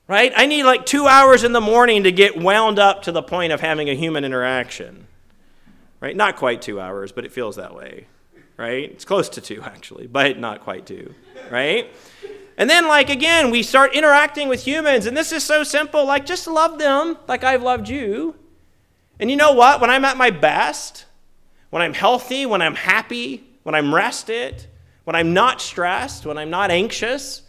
right? 0.08 0.32
I 0.34 0.46
need 0.46 0.64
like 0.64 0.86
two 0.86 1.06
hours 1.06 1.44
in 1.44 1.52
the 1.52 1.60
morning 1.60 2.04
to 2.04 2.12
get 2.12 2.36
wound 2.36 2.78
up 2.78 3.02
to 3.02 3.12
the 3.12 3.22
point 3.22 3.52
of 3.52 3.60
having 3.60 3.88
a 3.88 3.94
human 3.94 4.24
interaction, 4.24 5.06
right? 6.00 6.16
Not 6.16 6.36
quite 6.36 6.62
two 6.62 6.80
hours, 6.80 7.12
but 7.12 7.24
it 7.24 7.32
feels 7.32 7.56
that 7.56 7.74
way, 7.74 8.06
right? 8.56 8.90
It's 8.90 9.04
close 9.04 9.28
to 9.30 9.40
two, 9.40 9.62
actually, 9.62 10.06
but 10.06 10.38
not 10.38 10.62
quite 10.62 10.86
two, 10.86 11.14
right? 11.50 11.94
And 12.56 12.68
then, 12.68 12.88
like, 12.88 13.08
again, 13.08 13.52
we 13.52 13.62
start 13.62 13.94
interacting 13.94 14.48
with 14.48 14.66
humans, 14.66 15.06
and 15.06 15.16
this 15.16 15.30
is 15.30 15.44
so 15.44 15.62
simple. 15.62 16.04
Like, 16.04 16.26
just 16.26 16.48
love 16.48 16.78
them 16.78 17.16
like 17.28 17.44
I've 17.44 17.62
loved 17.62 17.88
you. 17.88 18.34
And 19.20 19.30
you 19.30 19.36
know 19.36 19.52
what? 19.52 19.80
When 19.80 19.90
I'm 19.90 20.04
at 20.04 20.16
my 20.16 20.30
best, 20.30 21.04
when 21.70 21.82
I'm 21.82 21.94
healthy, 21.94 22.46
when 22.46 22.60
I'm 22.60 22.74
happy, 22.74 23.44
when 23.62 23.76
I'm 23.76 23.94
rested, 23.94 24.66
when 25.04 25.14
I'm 25.14 25.34
not 25.34 25.60
stressed, 25.60 26.26
when 26.26 26.36
I'm 26.36 26.50
not 26.50 26.72
anxious, 26.72 27.42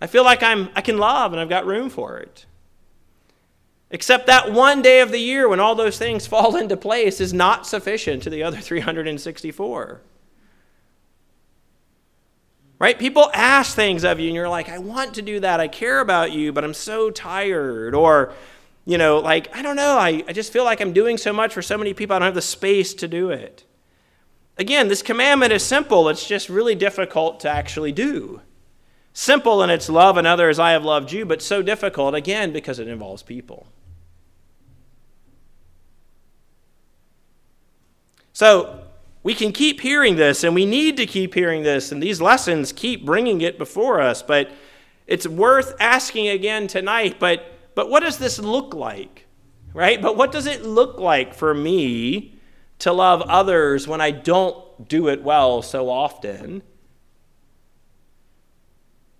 I 0.00 0.06
feel 0.06 0.24
like 0.24 0.42
I'm, 0.42 0.70
I 0.74 0.80
can 0.80 0.98
love 0.98 1.32
and 1.32 1.40
I've 1.40 1.48
got 1.48 1.66
room 1.66 1.90
for 1.90 2.18
it. 2.18 2.46
Except 3.90 4.28
that 4.28 4.52
one 4.52 4.82
day 4.82 5.00
of 5.00 5.10
the 5.10 5.18
year 5.18 5.48
when 5.48 5.60
all 5.60 5.74
those 5.74 5.98
things 5.98 6.26
fall 6.28 6.56
into 6.56 6.76
place 6.76 7.20
is 7.20 7.32
not 7.32 7.66
sufficient 7.66 8.22
to 8.22 8.30
the 8.30 8.42
other 8.42 8.58
364. 8.58 10.00
Right? 12.78 12.98
People 12.98 13.30
ask 13.34 13.76
things 13.76 14.04
of 14.04 14.18
you, 14.18 14.28
and 14.28 14.34
you're 14.34 14.48
like, 14.48 14.70
I 14.70 14.78
want 14.78 15.14
to 15.14 15.22
do 15.22 15.38
that. 15.40 15.60
I 15.60 15.68
care 15.68 16.00
about 16.00 16.32
you, 16.32 16.50
but 16.50 16.64
I'm 16.64 16.72
so 16.72 17.10
tired. 17.10 17.94
Or, 17.94 18.32
you 18.86 18.96
know, 18.96 19.18
like, 19.18 19.54
I 19.54 19.60
don't 19.60 19.76
know. 19.76 19.98
I, 19.98 20.24
I 20.26 20.32
just 20.32 20.50
feel 20.50 20.64
like 20.64 20.80
I'm 20.80 20.94
doing 20.94 21.18
so 21.18 21.30
much 21.30 21.52
for 21.52 21.60
so 21.60 21.76
many 21.76 21.92
people, 21.92 22.16
I 22.16 22.20
don't 22.20 22.26
have 22.26 22.34
the 22.34 22.40
space 22.40 22.94
to 22.94 23.06
do 23.06 23.28
it. 23.28 23.64
Again, 24.56 24.88
this 24.88 25.02
commandment 25.02 25.52
is 25.52 25.62
simple, 25.62 26.08
it's 26.08 26.26
just 26.26 26.48
really 26.48 26.74
difficult 26.74 27.40
to 27.40 27.50
actually 27.50 27.92
do. 27.92 28.40
Simple 29.20 29.62
in 29.62 29.68
its 29.68 29.90
love 29.90 30.16
and 30.16 30.26
others 30.26 30.58
I 30.58 30.70
have 30.70 30.82
loved 30.82 31.12
you, 31.12 31.26
but 31.26 31.42
so 31.42 31.60
difficult, 31.60 32.14
again, 32.14 32.54
because 32.54 32.78
it 32.78 32.88
involves 32.88 33.22
people. 33.22 33.66
So, 38.32 38.82
we 39.22 39.34
can 39.34 39.52
keep 39.52 39.82
hearing 39.82 40.16
this, 40.16 40.42
and 40.42 40.54
we 40.54 40.64
need 40.64 40.96
to 40.96 41.04
keep 41.04 41.34
hearing 41.34 41.64
this, 41.64 41.92
and 41.92 42.02
these 42.02 42.22
lessons 42.22 42.72
keep 42.72 43.04
bringing 43.04 43.42
it 43.42 43.58
before 43.58 44.00
us. 44.00 44.22
But 44.22 44.50
it's 45.06 45.26
worth 45.26 45.74
asking 45.78 46.28
again 46.28 46.66
tonight. 46.66 47.16
But 47.20 47.44
but 47.74 47.90
what 47.90 48.00
does 48.00 48.16
this 48.16 48.38
look 48.38 48.72
like, 48.72 49.26
right? 49.74 50.00
But 50.00 50.16
what 50.16 50.32
does 50.32 50.46
it 50.46 50.64
look 50.64 50.98
like 50.98 51.34
for 51.34 51.52
me 51.52 52.40
to 52.78 52.90
love 52.90 53.20
others 53.28 53.86
when 53.86 54.00
I 54.00 54.12
don't 54.12 54.88
do 54.88 55.08
it 55.08 55.22
well 55.22 55.60
so 55.60 55.90
often? 55.90 56.62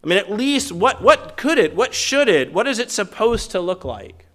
I 0.03 0.07
mean, 0.07 0.19
at 0.19 0.31
least 0.31 0.73
what 0.73 1.03
what 1.03 1.37
could 1.37 1.59
it? 1.59 1.75
What 1.75 1.95
should 1.95 2.29
it? 2.29 2.53
What 2.53 2.67
is 2.67 2.79
it 2.79 2.91
supposed 2.91 3.51
to 3.51 3.61
look 3.61 3.85
like? 3.85 4.27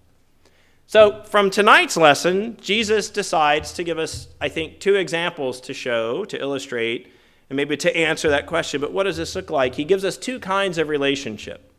So, 0.87 1.23
from 1.23 1.49
tonight's 1.49 1.97
lesson, 1.97 2.57
Jesus 2.61 3.09
decides 3.09 3.73
to 3.73 3.83
give 3.83 3.97
us, 3.97 4.27
I 4.39 4.49
think, 4.49 4.79
two 4.79 4.95
examples 4.95 5.59
to 5.61 5.73
show, 5.73 6.25
to 6.25 6.39
illustrate, 6.39 7.11
and 7.49 7.57
maybe 7.57 7.75
to 7.77 7.97
answer 7.97 8.29
that 8.29 8.45
question. 8.45 8.81
But 8.81 8.91
what 8.91 9.03
does 9.03 9.17
this 9.17 9.35
look 9.35 9.49
like? 9.49 9.75
He 9.75 9.83
gives 9.83 10.05
us 10.05 10.15
two 10.15 10.39
kinds 10.39 10.77
of 10.77 10.87
relationship. 10.87 11.71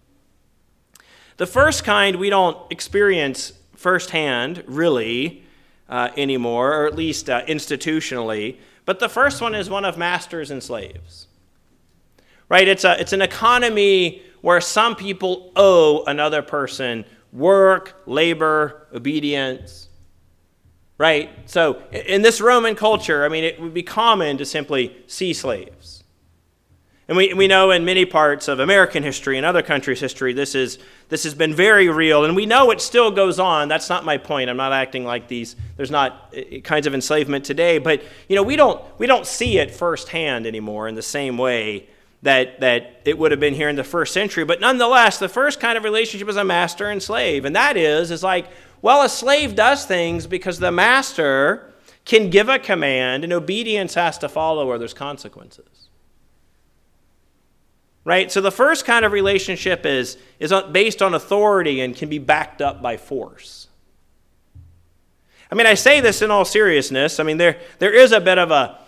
The 1.36 1.46
first 1.46 1.84
kind 1.84 2.16
we 2.16 2.30
don't 2.30 2.58
experience 2.72 3.52
firsthand, 3.76 4.64
really, 4.66 5.44
uh, 5.88 6.10
anymore, 6.16 6.72
or 6.72 6.86
at 6.86 6.96
least 6.96 7.30
uh, 7.30 7.44
institutionally. 7.44 8.56
But 8.84 8.98
the 8.98 9.08
first 9.08 9.40
one 9.40 9.54
is 9.54 9.70
one 9.70 9.84
of 9.84 9.96
masters 9.96 10.50
and 10.50 10.62
slaves. 10.62 11.28
Right? 12.48 12.68
It's, 12.68 12.84
a, 12.84 13.00
it's 13.00 13.12
an 13.12 13.22
economy 13.22 14.22
where 14.40 14.60
some 14.60 14.94
people 14.94 15.52
owe 15.56 16.04
another 16.04 16.42
person 16.42 17.04
work, 17.32 18.02
labor, 18.06 18.86
obedience. 18.94 19.88
Right? 20.98 21.30
So, 21.46 21.82
in 21.90 22.22
this 22.22 22.40
Roman 22.40 22.74
culture, 22.74 23.24
I 23.24 23.28
mean, 23.28 23.44
it 23.44 23.60
would 23.60 23.74
be 23.74 23.82
common 23.82 24.38
to 24.38 24.46
simply 24.46 24.96
see 25.06 25.34
slaves. 25.34 26.04
And 27.08 27.16
we, 27.16 27.34
we 27.34 27.46
know 27.46 27.70
in 27.70 27.84
many 27.84 28.04
parts 28.04 28.48
of 28.48 28.58
American 28.58 29.02
history 29.02 29.36
and 29.36 29.46
other 29.46 29.62
countries' 29.62 30.00
history, 30.00 30.32
this, 30.32 30.56
is, 30.56 30.78
this 31.08 31.22
has 31.22 31.34
been 31.34 31.54
very 31.54 31.88
real. 31.88 32.24
And 32.24 32.34
we 32.34 32.46
know 32.46 32.72
it 32.72 32.80
still 32.80 33.12
goes 33.12 33.38
on. 33.38 33.68
That's 33.68 33.88
not 33.88 34.04
my 34.04 34.18
point. 34.18 34.50
I'm 34.50 34.56
not 34.56 34.72
acting 34.72 35.04
like 35.04 35.28
these, 35.28 35.54
there's 35.76 35.90
not 35.90 36.34
kinds 36.64 36.86
of 36.86 36.94
enslavement 36.94 37.44
today. 37.44 37.78
But, 37.78 38.02
you 38.28 38.34
know, 38.34 38.42
we 38.42 38.56
don't, 38.56 38.82
we 38.98 39.06
don't 39.06 39.26
see 39.26 39.58
it 39.58 39.72
firsthand 39.72 40.46
anymore 40.46 40.88
in 40.88 40.96
the 40.96 41.02
same 41.02 41.38
way 41.38 41.88
that, 42.22 42.60
that 42.60 43.02
it 43.04 43.18
would 43.18 43.30
have 43.30 43.40
been 43.40 43.54
here 43.54 43.68
in 43.68 43.76
the 43.76 43.84
first 43.84 44.12
century. 44.12 44.44
But 44.44 44.60
nonetheless, 44.60 45.18
the 45.18 45.28
first 45.28 45.60
kind 45.60 45.76
of 45.76 45.84
relationship 45.84 46.28
is 46.28 46.36
a 46.36 46.44
master 46.44 46.88
and 46.88 47.02
slave. 47.02 47.44
And 47.44 47.54
that 47.54 47.76
is, 47.76 48.10
is 48.10 48.22
like, 48.22 48.46
well, 48.82 49.02
a 49.02 49.08
slave 49.08 49.54
does 49.54 49.84
things 49.84 50.26
because 50.26 50.58
the 50.58 50.72
master 50.72 51.72
can 52.04 52.30
give 52.30 52.48
a 52.48 52.58
command 52.58 53.24
and 53.24 53.32
obedience 53.32 53.94
has 53.94 54.18
to 54.18 54.28
follow 54.28 54.68
or 54.68 54.78
there's 54.78 54.94
consequences. 54.94 55.88
Right? 58.04 58.30
So 58.30 58.40
the 58.40 58.52
first 58.52 58.84
kind 58.84 59.04
of 59.04 59.12
relationship 59.12 59.84
is, 59.84 60.16
is 60.38 60.52
based 60.70 61.02
on 61.02 61.14
authority 61.14 61.80
and 61.80 61.96
can 61.96 62.08
be 62.08 62.18
backed 62.18 62.62
up 62.62 62.80
by 62.80 62.96
force. 62.96 63.66
I 65.50 65.54
mean, 65.54 65.66
I 65.66 65.74
say 65.74 66.00
this 66.00 66.22
in 66.22 66.30
all 66.30 66.44
seriousness. 66.44 67.20
I 67.20 67.24
mean, 67.24 67.36
there, 67.36 67.58
there 67.78 67.92
is 67.92 68.12
a 68.12 68.20
bit 68.20 68.38
of 68.38 68.50
a, 68.50 68.78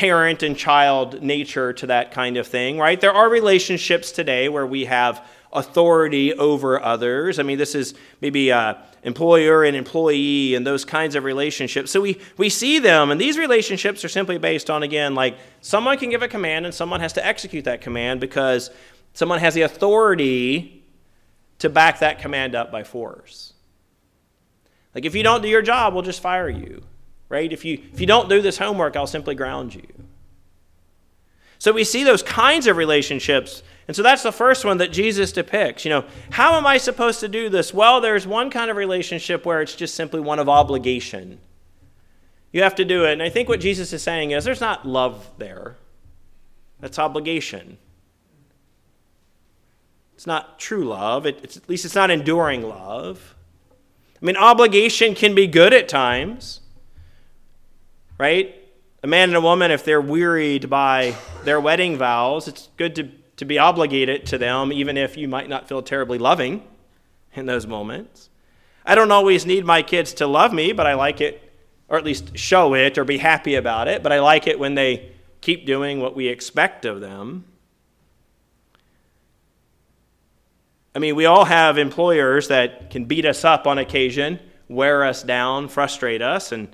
parent 0.00 0.42
and 0.42 0.56
child 0.56 1.22
nature 1.22 1.74
to 1.74 1.88
that 1.88 2.10
kind 2.10 2.38
of 2.38 2.46
thing, 2.46 2.78
right? 2.78 3.02
There 3.02 3.12
are 3.12 3.28
relationships 3.28 4.12
today 4.12 4.48
where 4.48 4.66
we 4.66 4.86
have 4.86 5.22
authority 5.52 6.32
over 6.32 6.82
others. 6.82 7.38
I 7.38 7.42
mean, 7.42 7.58
this 7.58 7.74
is 7.74 7.92
maybe 8.22 8.48
a 8.48 8.82
employer 9.02 9.62
and 9.62 9.76
employee 9.76 10.54
and 10.54 10.66
those 10.66 10.86
kinds 10.86 11.16
of 11.16 11.24
relationships. 11.24 11.90
So 11.90 12.00
we, 12.00 12.18
we 12.38 12.48
see 12.48 12.78
them, 12.78 13.10
and 13.10 13.20
these 13.20 13.36
relationships 13.36 14.02
are 14.02 14.08
simply 14.08 14.38
based 14.38 14.70
on, 14.70 14.82
again, 14.82 15.14
like 15.14 15.36
someone 15.60 15.98
can 15.98 16.08
give 16.08 16.22
a 16.22 16.28
command 16.28 16.64
and 16.64 16.74
someone 16.74 17.00
has 17.00 17.12
to 17.12 17.26
execute 17.26 17.66
that 17.66 17.82
command 17.82 18.20
because 18.20 18.70
someone 19.12 19.40
has 19.40 19.52
the 19.52 19.62
authority 19.62 20.82
to 21.58 21.68
back 21.68 21.98
that 21.98 22.20
command 22.20 22.54
up 22.54 22.72
by 22.72 22.84
force. 22.84 23.52
Like, 24.94 25.04
if 25.04 25.14
you 25.14 25.22
don't 25.22 25.42
do 25.42 25.48
your 25.48 25.60
job, 25.60 25.92
we'll 25.92 26.04
just 26.04 26.22
fire 26.22 26.48
you 26.48 26.84
right? 27.30 27.50
If 27.50 27.64
you, 27.64 27.80
if 27.92 28.00
you 28.00 28.06
don't 28.06 28.28
do 28.28 28.42
this 28.42 28.58
homework, 28.58 28.96
I'll 28.96 29.06
simply 29.06 29.34
ground 29.34 29.74
you. 29.74 29.86
So 31.60 31.70
we 31.72 31.84
see 31.84 32.02
those 32.02 32.24
kinds 32.24 32.66
of 32.66 32.76
relationships. 32.76 33.62
And 33.86 33.96
so 33.96 34.02
that's 34.02 34.24
the 34.24 34.32
first 34.32 34.64
one 34.64 34.78
that 34.78 34.90
Jesus 34.90 35.30
depicts. 35.30 35.84
You 35.84 35.90
know, 35.90 36.04
how 36.30 36.56
am 36.56 36.66
I 36.66 36.78
supposed 36.78 37.20
to 37.20 37.28
do 37.28 37.48
this? 37.48 37.72
Well, 37.72 38.00
there's 38.00 38.26
one 38.26 38.50
kind 38.50 38.70
of 38.70 38.76
relationship 38.76 39.46
where 39.46 39.62
it's 39.62 39.76
just 39.76 39.94
simply 39.94 40.18
one 40.18 40.40
of 40.40 40.48
obligation. 40.48 41.38
You 42.50 42.64
have 42.64 42.74
to 42.76 42.84
do 42.84 43.04
it. 43.04 43.12
And 43.12 43.22
I 43.22 43.28
think 43.28 43.48
what 43.48 43.60
Jesus 43.60 43.92
is 43.92 44.02
saying 44.02 44.32
is 44.32 44.42
there's 44.44 44.60
not 44.60 44.88
love 44.88 45.30
there, 45.38 45.76
that's 46.80 46.98
obligation. 46.98 47.78
It's 50.14 50.26
not 50.26 50.58
true 50.58 50.84
love. 50.84 51.24
It, 51.24 51.38
it's, 51.42 51.56
at 51.56 51.68
least 51.68 51.84
it's 51.84 51.94
not 51.94 52.10
enduring 52.10 52.62
love. 52.62 53.36
I 54.20 54.24
mean, 54.26 54.36
obligation 54.36 55.14
can 55.14 55.34
be 55.34 55.46
good 55.46 55.72
at 55.72 55.88
times 55.88 56.60
right? 58.20 58.54
A 59.02 59.06
man 59.06 59.30
and 59.30 59.36
a 59.36 59.40
woman, 59.40 59.70
if 59.70 59.84
they're 59.84 60.00
wearied 60.00 60.68
by 60.68 61.14
their 61.44 61.58
wedding 61.58 61.96
vows, 61.96 62.48
it's 62.48 62.68
good 62.76 62.94
to, 62.96 63.08
to 63.36 63.46
be 63.46 63.58
obligated 63.58 64.26
to 64.26 64.38
them, 64.38 64.72
even 64.72 64.98
if 64.98 65.16
you 65.16 65.26
might 65.26 65.48
not 65.48 65.68
feel 65.68 65.82
terribly 65.82 66.18
loving 66.18 66.62
in 67.32 67.46
those 67.46 67.66
moments. 67.66 68.28
I 68.84 68.94
don't 68.94 69.10
always 69.10 69.46
need 69.46 69.64
my 69.64 69.82
kids 69.82 70.14
to 70.14 70.26
love 70.26 70.52
me, 70.52 70.72
but 70.72 70.86
I 70.86 70.94
like 70.94 71.22
it, 71.22 71.50
or 71.88 71.96
at 71.96 72.04
least 72.04 72.36
show 72.36 72.74
it 72.74 72.98
or 72.98 73.04
be 73.04 73.16
happy 73.16 73.54
about 73.54 73.88
it, 73.88 74.02
but 74.02 74.12
I 74.12 74.20
like 74.20 74.46
it 74.46 74.58
when 74.58 74.74
they 74.74 75.12
keep 75.40 75.64
doing 75.64 76.00
what 76.00 76.14
we 76.14 76.28
expect 76.28 76.84
of 76.84 77.00
them. 77.00 77.46
I 80.94 80.98
mean, 80.98 81.16
we 81.16 81.24
all 81.24 81.46
have 81.46 81.78
employers 81.78 82.48
that 82.48 82.90
can 82.90 83.06
beat 83.06 83.24
us 83.24 83.44
up 83.44 83.66
on 83.66 83.78
occasion, 83.78 84.40
wear 84.68 85.04
us 85.04 85.22
down, 85.22 85.68
frustrate 85.68 86.20
us, 86.20 86.52
and 86.52 86.68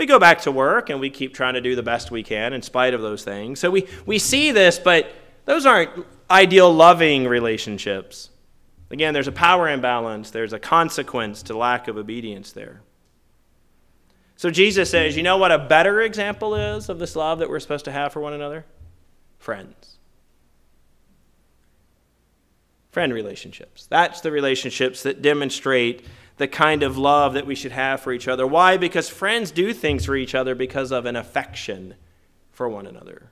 we 0.00 0.06
go 0.06 0.18
back 0.18 0.40
to 0.40 0.50
work 0.50 0.88
and 0.88 0.98
we 0.98 1.10
keep 1.10 1.34
trying 1.34 1.54
to 1.54 1.60
do 1.60 1.76
the 1.76 1.82
best 1.82 2.10
we 2.10 2.22
can 2.22 2.54
in 2.54 2.62
spite 2.62 2.94
of 2.94 3.02
those 3.02 3.22
things. 3.22 3.60
So 3.60 3.70
we, 3.70 3.86
we 4.06 4.18
see 4.18 4.50
this, 4.50 4.78
but 4.78 5.12
those 5.44 5.66
aren't 5.66 5.90
ideal 6.30 6.72
loving 6.72 7.28
relationships. 7.28 8.30
Again, 8.90 9.12
there's 9.12 9.28
a 9.28 9.32
power 9.32 9.68
imbalance, 9.68 10.30
there's 10.30 10.54
a 10.54 10.58
consequence 10.58 11.42
to 11.44 11.56
lack 11.56 11.86
of 11.86 11.98
obedience 11.98 12.52
there. 12.52 12.80
So 14.36 14.50
Jesus 14.50 14.88
says, 14.88 15.18
you 15.18 15.22
know 15.22 15.36
what 15.36 15.52
a 15.52 15.58
better 15.58 16.00
example 16.00 16.54
is 16.54 16.88
of 16.88 16.98
this 16.98 17.14
love 17.14 17.40
that 17.40 17.50
we're 17.50 17.60
supposed 17.60 17.84
to 17.84 17.92
have 17.92 18.10
for 18.10 18.20
one 18.20 18.32
another? 18.32 18.64
Friends. 19.38 19.98
Friend 22.90 23.12
relationships. 23.12 23.86
That's 23.86 24.22
the 24.22 24.30
relationships 24.30 25.02
that 25.02 25.20
demonstrate 25.20 26.06
the 26.40 26.48
kind 26.48 26.82
of 26.82 26.96
love 26.96 27.34
that 27.34 27.46
we 27.46 27.54
should 27.54 27.70
have 27.70 28.00
for 28.00 28.14
each 28.14 28.26
other. 28.26 28.46
Why? 28.46 28.78
Because 28.78 29.10
friends 29.10 29.50
do 29.50 29.74
things 29.74 30.06
for 30.06 30.16
each 30.16 30.34
other 30.34 30.54
because 30.54 30.90
of 30.90 31.04
an 31.04 31.14
affection 31.14 31.96
for 32.50 32.66
one 32.66 32.86
another. 32.86 33.30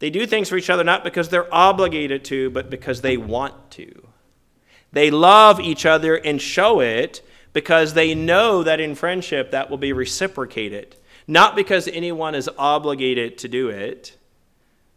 They 0.00 0.10
do 0.10 0.26
things 0.26 0.50
for 0.50 0.58
each 0.58 0.68
other 0.68 0.84
not 0.84 1.04
because 1.04 1.30
they're 1.30 1.52
obligated 1.52 2.26
to, 2.26 2.50
but 2.50 2.68
because 2.68 3.00
they 3.00 3.16
want 3.16 3.70
to. 3.70 4.06
They 4.92 5.10
love 5.10 5.60
each 5.60 5.86
other 5.86 6.14
and 6.14 6.42
show 6.42 6.80
it 6.80 7.22
because 7.54 7.94
they 7.94 8.14
know 8.14 8.62
that 8.62 8.78
in 8.78 8.94
friendship 8.94 9.50
that 9.52 9.70
will 9.70 9.78
be 9.78 9.94
reciprocated. 9.94 10.94
Not 11.26 11.56
because 11.56 11.88
anyone 11.88 12.34
is 12.34 12.50
obligated 12.58 13.38
to 13.38 13.48
do 13.48 13.70
it, 13.70 14.18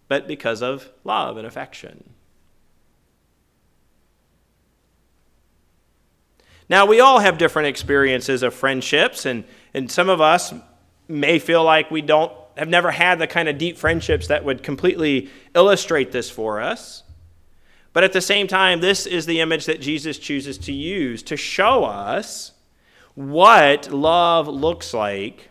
but 0.10 0.28
because 0.28 0.62
of 0.62 0.89
love 1.06 1.38
and 1.38 1.47
affection. 1.47 2.11
Now, 6.72 6.86
we 6.86 7.02
all 7.02 7.20
have 7.20 7.38
different 7.38 7.68
experiences 7.68 8.44
of 8.44 8.54
friendships, 8.54 9.26
and, 9.26 9.44
and 9.74 9.92
some 9.92 10.08
of 10.08 10.22
us 10.22 10.54
may 11.10 11.38
feel 11.38 11.66
like 11.66 11.92
we 11.92 12.02
don't 12.02 12.32
have 12.56 12.70
never 12.70 12.92
had 12.92 13.20
the 13.20 13.28
kind 13.28 13.50
of 13.50 13.58
deep 13.58 13.78
friendships 13.78 14.28
that 14.28 14.46
would 14.46 14.64
completely 14.64 15.30
illustrate 15.54 16.14
this 16.14 16.30
for 16.30 16.62
us. 16.62 17.04
But 17.92 18.06
at 18.06 18.14
the 18.14 18.22
same 18.22 18.48
time, 18.48 18.80
this 18.80 19.06
is 19.06 19.26
the 19.26 19.42
image 19.42 19.66
that 19.66 19.82
Jesus 19.82 20.18
chooses 20.18 20.58
to 20.60 20.72
use 20.72 21.22
to 21.24 21.36
show 21.36 21.84
us 21.84 22.54
what 23.16 23.92
love 23.92 24.48
looks 24.48 24.94
like 24.94 25.50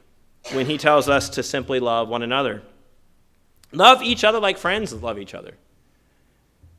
when 0.52 0.64
he 0.64 0.78
tells 0.78 1.06
us 1.06 1.28
to 1.30 1.42
simply 1.42 1.80
love 1.80 2.08
one 2.08 2.22
another. 2.22 2.62
Love 3.72 4.02
each 4.02 4.24
other 4.24 4.40
like 4.40 4.56
friends 4.56 4.90
love 4.94 5.18
each 5.18 5.34
other. 5.34 5.52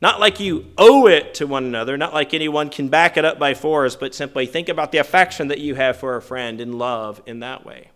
Not 0.02 0.18
like 0.18 0.40
you 0.40 0.66
owe 0.76 1.06
it 1.06 1.32
to 1.34 1.46
one 1.46 1.64
another, 1.64 1.96
not 1.96 2.12
like 2.12 2.34
anyone 2.34 2.70
can 2.70 2.88
back 2.88 3.16
it 3.16 3.24
up 3.24 3.38
by 3.38 3.54
force, 3.54 3.94
but 3.94 4.16
simply 4.16 4.46
think 4.46 4.68
about 4.68 4.90
the 4.90 4.98
affection 4.98 5.46
that 5.46 5.60
you 5.60 5.76
have 5.76 5.96
for 5.96 6.16
a 6.16 6.20
friend 6.20 6.60
and 6.60 6.74
love 6.74 7.22
in 7.24 7.38
that 7.38 7.64
way. 7.64 7.92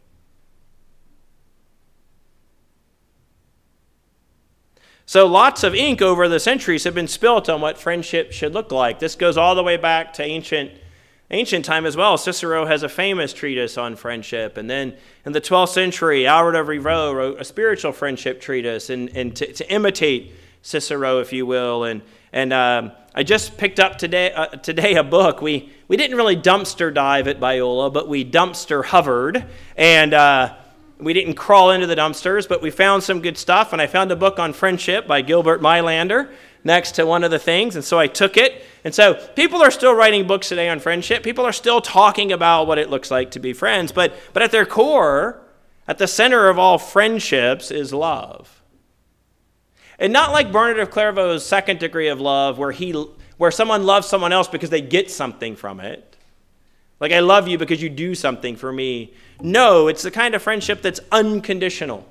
So, 5.05 5.27
lots 5.27 5.65
of 5.65 5.75
ink 5.75 6.01
over 6.01 6.29
the 6.29 6.39
centuries 6.39 6.85
have 6.85 6.95
been 6.95 7.09
spilt 7.09 7.49
on 7.49 7.61
what 7.61 7.77
friendship 7.77 8.31
should 8.31 8.55
look 8.55 8.71
like. 8.71 9.01
This 9.01 9.17
goes 9.17 9.37
all 9.37 9.57
the 9.57 9.63
way 9.65 9.77
back 9.77 10.13
to 10.15 10.23
ancient 10.23 10.71
ancient 11.33 11.65
time 11.65 11.85
as 11.85 11.97
well. 11.97 12.17
Cicero 12.17 12.67
has 12.67 12.85
a 12.85 12.89
famous 12.89 13.33
treatise 13.33 13.77
on 13.77 13.97
friendship. 13.97 14.57
And 14.57 14.71
then 14.71 14.97
in 15.25 15.33
the 15.33 15.41
12th 15.41 15.71
century, 15.71 16.23
Aelred 16.23 16.59
of 16.59 16.69
Rievaulx 16.69 17.15
wrote 17.17 17.41
a 17.41 17.45
spiritual 17.45 17.91
friendship 17.91 18.41
treatise 18.41 18.91
and, 18.91 19.09
and 19.17 19.35
to, 19.35 19.53
to 19.53 19.73
imitate 19.73 20.33
Cicero, 20.67 21.21
if 21.21 21.33
you 21.33 21.47
will. 21.47 21.85
And, 21.85 22.03
and 22.33 22.53
um, 22.53 22.91
I 23.15 23.23
just 23.23 23.57
picked 23.57 23.79
up 23.79 23.99
today, 23.99 24.33
uh, 24.33 24.47
today 24.47 24.97
a 24.97 25.05
book. 25.05 25.41
We, 25.41 25.73
we 25.87 25.97
didn't 25.97 26.17
really 26.17 26.37
dumpster 26.37 26.93
dive 26.93 27.29
at 27.29 27.39
Biola, 27.39 27.93
but 27.93 28.09
we 28.09 28.25
dumpster 28.25 28.85
hovered. 28.85 29.45
And 29.77 30.13
uh, 30.13 30.57
we 30.99 31.13
didn't 31.13 31.35
crawl 31.35 31.71
into 31.71 31.87
the 31.87 31.95
dumpsters, 31.95 32.49
but 32.49 32.63
we 32.63 32.73
found 32.73 33.05
some 33.05 33.23
good 33.23 33.39
stuff. 33.39 33.73
And 33.73 33.81
I 33.81 33.87
found 33.87 34.11
a 34.11 34.17
book 34.17 34.41
on 34.41 34.53
friendship 34.53 35.07
by 35.07 35.23
Gilbert 35.23 35.61
Meilaender 35.61 36.33
next 36.65 36.97
to 36.97 37.07
one 37.07 37.23
of 37.23 37.31
the 37.31 37.39
things. 37.39 37.77
And 37.77 37.85
so 37.85 38.01
I 38.01 38.09
took 38.09 38.37
it. 38.37 38.65
And 38.83 38.93
so 38.93 39.15
people 39.37 39.63
are 39.63 39.71
still 39.71 39.95
writing 39.95 40.27
books 40.27 40.49
today 40.49 40.69
on 40.69 40.81
friendship. 40.81 41.23
People 41.23 41.45
are 41.45 41.53
still 41.53 41.81
talking 41.81 42.33
about 42.33 42.67
what 42.67 42.79
it 42.79 42.91
looks 42.91 43.13
like 43.13 43.31
to 43.31 43.39
be 43.39 43.53
friends. 43.53 43.93
But, 43.93 44.15
but 44.33 44.43
at 44.43 44.51
their 44.51 44.67
core, 44.67 45.41
at 45.87 45.99
the 45.99 46.09
center 46.09 46.49
of 46.49 46.59
all 46.59 46.77
friendships 46.77 47.71
is 47.71 47.93
love. 47.93 48.65
And 49.99 50.13
not 50.13 50.33
like 50.33 50.53
Bernard 50.53 50.79
of 50.79 50.91
Clairvaux's 50.91 51.47
second 51.47 51.81
degree 51.81 52.09
of 52.09 52.21
love, 52.21 52.59
where, 52.59 52.73
he, 52.73 52.93
where 53.39 53.51
someone 53.51 53.85
loves 53.85 54.07
someone 54.07 54.33
else 54.33 54.49
because 54.49 54.71
they 54.71 54.81
get 54.81 55.11
something 55.11 55.57
from 55.57 55.81
it. 55.81 56.17
Like, 57.01 57.13
I 57.13 57.21
love 57.21 57.49
you 57.49 57.59
because 57.59 57.83
you 57.83 57.89
do 57.89 58.15
something 58.15 58.57
for 58.57 58.73
me. 58.73 59.13
No, 59.41 59.89
it's 59.89 60.03
the 60.03 60.11
kind 60.11 60.35
of 60.35 60.43
friendship 60.43 60.83
that's 60.83 61.01
unconditional. 61.13 62.07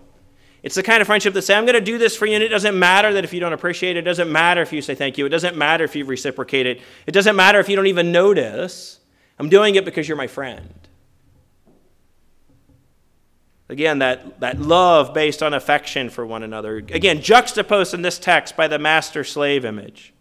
It's 0.61 0.75
the 0.75 0.83
kind 0.83 0.99
of 0.99 1.07
friendship 1.07 1.33
that 1.35 1.43
say, 1.43 1.55
I'm 1.55 1.65
going 1.65 1.75
to 1.75 1.81
do 1.81 1.97
this 1.97 2.15
for 2.15 2.25
you, 2.25 2.33
and 2.33 2.43
it 2.43 2.49
doesn't 2.49 2.77
matter 2.77 3.13
that 3.13 3.23
if 3.23 3.33
you 3.33 3.39
don't 3.39 3.53
appreciate 3.53 3.97
it, 3.97 3.99
it 3.99 4.01
doesn't 4.01 4.31
matter 4.31 4.61
if 4.61 4.73
you 4.73 4.81
say 4.81 4.95
thank 4.95 5.17
you, 5.17 5.25
it 5.25 5.29
doesn't 5.29 5.55
matter 5.55 5.83
if 5.83 5.95
you 5.95 6.05
reciprocate 6.05 6.65
it, 6.65 6.81
it 7.05 7.11
doesn't 7.11 7.35
matter 7.35 7.59
if 7.59 7.69
you 7.69 7.75
don't 7.75 7.85
even 7.87 8.11
notice. 8.11 8.99
I'm 9.37 9.49
doing 9.49 9.75
it 9.75 9.85
because 9.85 10.07
you're 10.07 10.17
my 10.17 10.27
friend. 10.27 10.84
Again, 13.67 13.99
that, 13.99 14.39
that 14.41 14.59
love 14.59 15.13
based 15.13 15.41
on 15.41 15.53
affection 15.53 16.09
for 16.09 16.25
one 16.25 16.43
another. 16.43 16.77
Again, 16.77 17.21
juxtaposed 17.21 17.93
in 17.93 18.03
this 18.03 18.19
text 18.19 18.55
by 18.55 18.67
the 18.67 18.77
master 18.77 19.23
slave 19.23 19.65
image. 19.65 20.13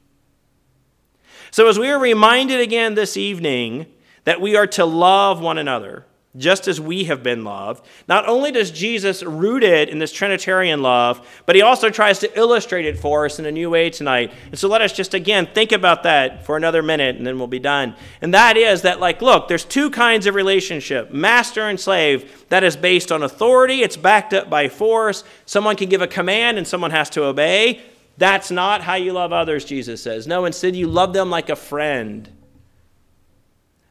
So, 1.51 1.69
as 1.69 1.79
we 1.79 1.89
are 1.91 1.99
reminded 1.99 2.61
again 2.61 2.95
this 2.95 3.17
evening 3.17 3.87
that 4.25 4.41
we 4.41 4.57
are 4.57 4.67
to 4.69 4.85
love 4.85 5.41
one 5.41 5.59
another, 5.59 6.07
just 6.37 6.67
as 6.67 6.81
we 6.81 7.05
have 7.05 7.23
been 7.23 7.45
loved. 7.45 7.85
Not 8.09 8.29
only 8.29 8.51
does 8.51 8.71
Jesus 8.71 9.23
root 9.23 9.63
it 9.63 9.89
in 9.89 9.99
this 9.99 10.13
Trinitarian 10.13 10.83
love, 10.83 11.27
but 11.47 11.55
he 11.55 11.63
also 11.63 11.91
tries 11.91 12.19
to 12.21 12.39
illustrate 12.39 12.87
it 12.87 12.99
for 12.99 13.25
us 13.25 13.39
in 13.39 13.47
a 13.47 13.53
new 13.53 13.71
way 13.71 13.89
tonight. 13.91 14.33
And 14.47 14.59
so 14.59 14.69
let 14.69 14.83
us 14.83 14.93
just 14.93 15.15
again 15.15 15.49
think 15.55 15.71
about 15.71 16.03
that 16.03 16.45
for 16.45 16.57
another 16.57 16.83
minute 16.83 17.17
and 17.17 17.27
then 17.27 17.39
we'll 17.39 17.47
be 17.47 17.59
done. 17.61 17.95
And 18.21 18.35
that 18.35 18.57
is 18.57 18.83
that, 18.83 18.99
like, 18.99 19.23
look, 19.23 19.47
there's 19.49 19.65
two 19.65 19.91
kinds 19.91 20.27
of 20.27 20.35
relationship 20.35 21.13
master 21.13 21.69
and 21.69 21.79
slave. 21.79 22.45
That 22.49 22.65
is 22.65 22.77
based 22.77 23.13
on 23.13 23.23
authority, 23.23 23.83
it's 23.83 23.97
backed 23.97 24.35
up 24.35 24.51
by 24.51 24.69
force. 24.69 25.25
Someone 25.47 25.77
can 25.77 25.89
give 25.89 26.03
a 26.03 26.07
command 26.07 26.59
and 26.59 26.67
someone 26.67 26.91
has 26.91 27.11
to 27.11 27.25
obey. 27.25 27.83
That's 28.17 28.51
not 28.51 28.81
how 28.81 28.95
you 28.95 29.13
love 29.13 29.33
others, 29.33 29.65
Jesus 29.65 30.03
says. 30.03 30.27
No, 30.27 30.45
instead, 30.45 30.77
you 30.77 30.87
love 30.87 31.13
them 31.13 31.31
like 31.31 31.49
a 31.51 31.57
friend. 31.57 32.31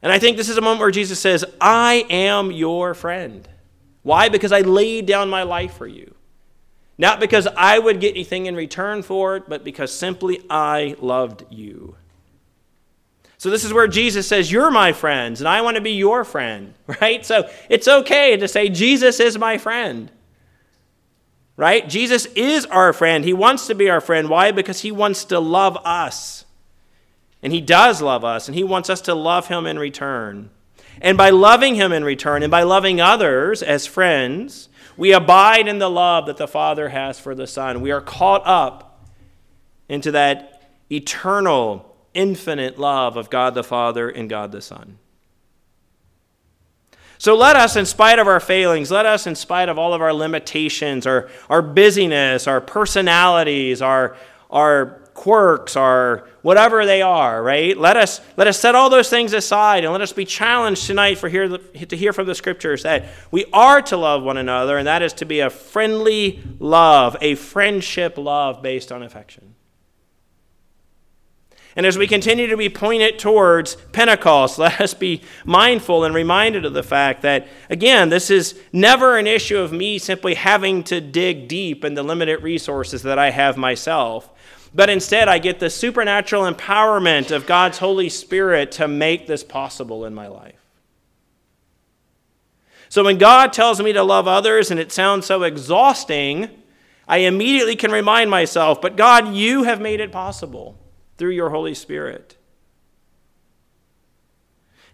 And 0.04 0.12
I 0.12 0.20
think 0.20 0.36
this 0.36 0.50
is 0.50 0.58
a 0.58 0.62
moment 0.62 0.82
where 0.82 0.92
Jesus 0.92 1.18
says, 1.18 1.46
I 1.62 2.06
am 2.10 2.52
your 2.52 2.94
friend. 2.94 3.48
Why? 4.04 4.28
Because 4.28 4.52
I 4.52 4.60
laid 4.60 5.06
down 5.06 5.30
my 5.30 5.44
life 5.44 5.76
for 5.76 5.88
you. 5.88 6.14
Not 6.98 7.22
because 7.22 7.48
I 7.48 7.80
would 7.80 8.02
get 8.02 8.12
anything 8.12 8.46
in 8.46 8.56
return 8.56 9.02
for 9.02 9.38
it, 9.38 9.46
but 9.48 9.64
because 9.64 9.92
simply 9.94 10.42
I 10.50 10.98
loved 11.00 11.46
you. 11.50 11.96
So, 13.38 13.50
this 13.50 13.64
is 13.64 13.74
where 13.74 13.88
Jesus 13.88 14.28
says, 14.28 14.52
You're 14.52 14.72
my 14.72 14.94
friends, 14.94 15.42
and 15.42 15.48
I 15.48 15.62
want 15.62 15.76
to 15.76 15.82
be 15.82 15.92
your 15.92 16.24
friend, 16.24 16.76
right? 17.02 17.26
So, 17.26 17.50
it's 17.70 17.88
okay 17.88 18.38
to 18.38 18.48
say, 18.48 18.70
Jesus 18.70 19.20
is 19.20 19.38
my 19.38 19.58
friend, 19.58 20.12
right? 21.58 21.88
Jesus 21.88 22.26
is 22.26 22.66
our 22.68 22.94
friend. 22.94 23.26
He 23.26 23.34
wants 23.34 23.68
to 23.68 23.76
be 23.76 23.90
our 23.90 24.02
friend. 24.02 24.30
Why? 24.30 24.52
Because 24.52 24.82
he 24.82 24.92
wants 24.92 25.26
to 25.26 25.40
love 25.40 25.78
us. 25.84 26.43
And 27.44 27.54
He 27.54 27.62
does 27.62 28.02
love 28.02 28.24
us, 28.24 28.48
and 28.48 28.56
He 28.56 28.64
wants 28.64 28.90
us 28.90 29.02
to 29.02 29.14
love 29.14 29.48
Him 29.48 29.68
in 29.68 29.78
return. 29.78 30.50
And 31.02 31.18
by 31.18 31.30
loving 31.30 31.76
Him 31.76 31.92
in 31.92 32.04
return, 32.04 32.42
and 32.42 32.50
by 32.50 32.64
loving 32.64 33.02
others 33.02 33.62
as 33.62 33.86
friends, 33.86 34.70
we 34.96 35.12
abide 35.12 35.68
in 35.68 35.80
the 35.80 35.90
love 35.90 36.26
that 36.28 36.38
the 36.38 36.48
Father 36.48 36.90
has 36.90 37.20
for 37.20 37.36
the 37.36 37.48
Son. 37.48 37.82
We 37.82 37.92
are 37.92 38.02
caught 38.02 38.44
up 38.46 39.02
into 39.90 40.12
that 40.12 40.72
eternal, 40.90 41.96
infinite 42.14 42.80
love 42.80 43.18
of 43.18 43.30
God 43.30 43.56
the 43.56 43.64
Father 43.64 44.10
and 44.10 44.30
God 44.30 44.52
the 44.52 44.62
Son. 44.62 44.98
So 47.18 47.36
let 47.36 47.56
us, 47.56 47.76
in 47.76 47.86
spite 47.86 48.20
of 48.20 48.28
our 48.28 48.40
failings, 48.40 48.92
let 48.92 49.06
us, 49.06 49.28
in 49.28 49.36
spite 49.36 49.70
of 49.70 49.80
all 49.80 49.94
of 49.94 50.02
our 50.02 50.14
limitations, 50.14 51.08
our, 51.08 51.30
our 51.50 51.62
busyness, 51.62 52.48
our 52.48 52.60
personalities, 52.60 53.82
our, 53.82 54.18
our 54.50 55.03
quirks, 55.24 55.78
our 55.78 56.28
whatever 56.42 56.86
they 56.86 57.02
are, 57.02 57.42
right? 57.42 57.78
Let 57.78 57.96
us, 57.96 58.20
let 58.36 58.46
us 58.46 58.60
set 58.60 58.76
all 58.76 58.90
those 58.90 59.10
things 59.10 59.32
aside 59.32 59.86
and 59.86 59.94
let 59.94 60.02
us 60.02 60.12
be 60.12 60.26
challenged 60.26 60.86
tonight 60.86 61.18
for 61.18 61.30
hear, 61.30 61.58
to 61.58 61.96
hear 61.96 62.12
from 62.12 62.28
the 62.28 62.36
scriptures 62.36 62.84
that 62.84 63.06
we 63.32 63.46
are 63.54 63.82
to 63.84 63.96
love 63.96 64.22
one 64.22 64.36
another, 64.36 64.78
and 64.78 64.86
that 64.86 65.02
is 65.02 65.14
to 65.14 65.26
be 65.26 65.40
a 65.40 65.50
friendly 65.50 66.44
love, 66.60 67.16
a 67.22 67.36
friendship 67.36 68.18
love 68.18 68.62
based 68.62 68.92
on 68.92 69.02
affection. 69.02 69.56
And 71.78 71.86
as 71.86 71.98
we 71.98 72.06
continue 72.06 72.48
to 72.48 72.58
be 72.58 72.68
pointed 72.68 73.18
towards 73.18 73.76
Pentecost, 73.94 74.60
let 74.60 74.82
us 74.82 74.94
be 74.94 75.22
mindful 75.46 76.04
and 76.04 76.14
reminded 76.14 76.66
of 76.66 76.74
the 76.74 76.84
fact 76.84 77.22
that, 77.22 77.48
again, 77.70 78.10
this 78.10 78.30
is 78.30 78.60
never 78.74 79.18
an 79.18 79.28
issue 79.28 79.60
of 79.60 79.72
me 79.72 80.00
simply 80.00 80.34
having 80.34 80.84
to 80.84 81.00
dig 81.00 81.48
deep 81.48 81.86
in 81.86 81.94
the 81.94 82.04
limited 82.04 82.44
resources 82.44 83.04
that 83.04 83.18
I 83.18 83.30
have 83.30 83.56
myself 83.56 84.30
but 84.74 84.90
instead 84.90 85.28
I 85.28 85.38
get 85.38 85.60
the 85.60 85.70
supernatural 85.70 86.52
empowerment 86.52 87.32
of 87.32 87.46
God's 87.46 87.78
Holy 87.78 88.10
Spirit 88.10 88.72
to 88.74 88.88
make 88.88 89.28
this 89.28 89.44
possible 89.44 90.06
in 90.06 90.14
my 90.14 90.28
life. 90.28 90.60
So 92.90 93.04
when 93.04 93.18
God 93.18 93.54
tells 93.54 93.82
me 93.82 93.94
to 93.94 94.04
love 94.04 94.28
others 94.28 94.70
and 94.70 94.80
it 94.80 94.92
sounds 94.92 95.26
so 95.26 95.44
exhausting, 95.44 96.50
I 97.08 97.18
immediately 97.18 97.76
can 97.76 97.92
remind 97.92 98.30
myself, 98.30 98.82
but 98.82 98.96
God, 98.96 99.34
you 99.34 99.64
have 99.64 99.82
made 99.82 100.00
it 100.00 100.12
possible 100.12 100.78
through 101.18 101.32
your 101.32 101.50
Holy 101.50 101.74
Spirit. 101.74 102.38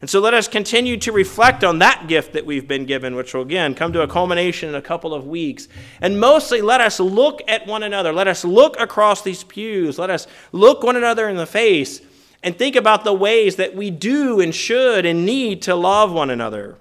And 0.01 0.09
so 0.09 0.21
let 0.21 0.33
us 0.33 0.47
continue 0.47 0.95
to 0.97 1.11
reflect 1.11 1.63
on 1.63 1.79
that 1.79 2.07
gift 2.07 2.31
that 2.33 2.45
we've 2.45 2.67
been 2.67 2.85
given, 2.85 3.15
which 3.15 3.33
will 3.33 3.41
again 3.41 3.75
come 3.75 3.91
to 3.93 4.01
a 4.01 4.07
culmination 4.07 4.69
in 4.69 4.75
a 4.75 4.81
couple 4.81 5.13
of 5.13 5.27
weeks. 5.27 5.67
And 5.99 6.19
mostly 6.19 6.61
let 6.61 6.79
us 6.79 7.01
look 7.01 7.41
at 7.49 7.67
one 7.67 7.83
another. 7.83 8.13
Let 8.13 8.29
us 8.29 8.45
look 8.45 8.79
across 8.79 9.21
these 9.21 9.43
pews. 9.43 9.99
Let 9.99 10.09
us 10.09 10.25
look 10.53 10.83
one 10.83 10.95
another 10.95 11.27
in 11.27 11.35
the 11.35 11.45
face 11.45 12.01
and 12.41 12.57
think 12.57 12.77
about 12.77 13.03
the 13.03 13.13
ways 13.13 13.57
that 13.57 13.75
we 13.75 13.91
do 13.91 14.39
and 14.39 14.55
should 14.55 15.05
and 15.05 15.25
need 15.25 15.61
to 15.63 15.75
love 15.75 16.13
one 16.13 16.29
another. 16.29 16.77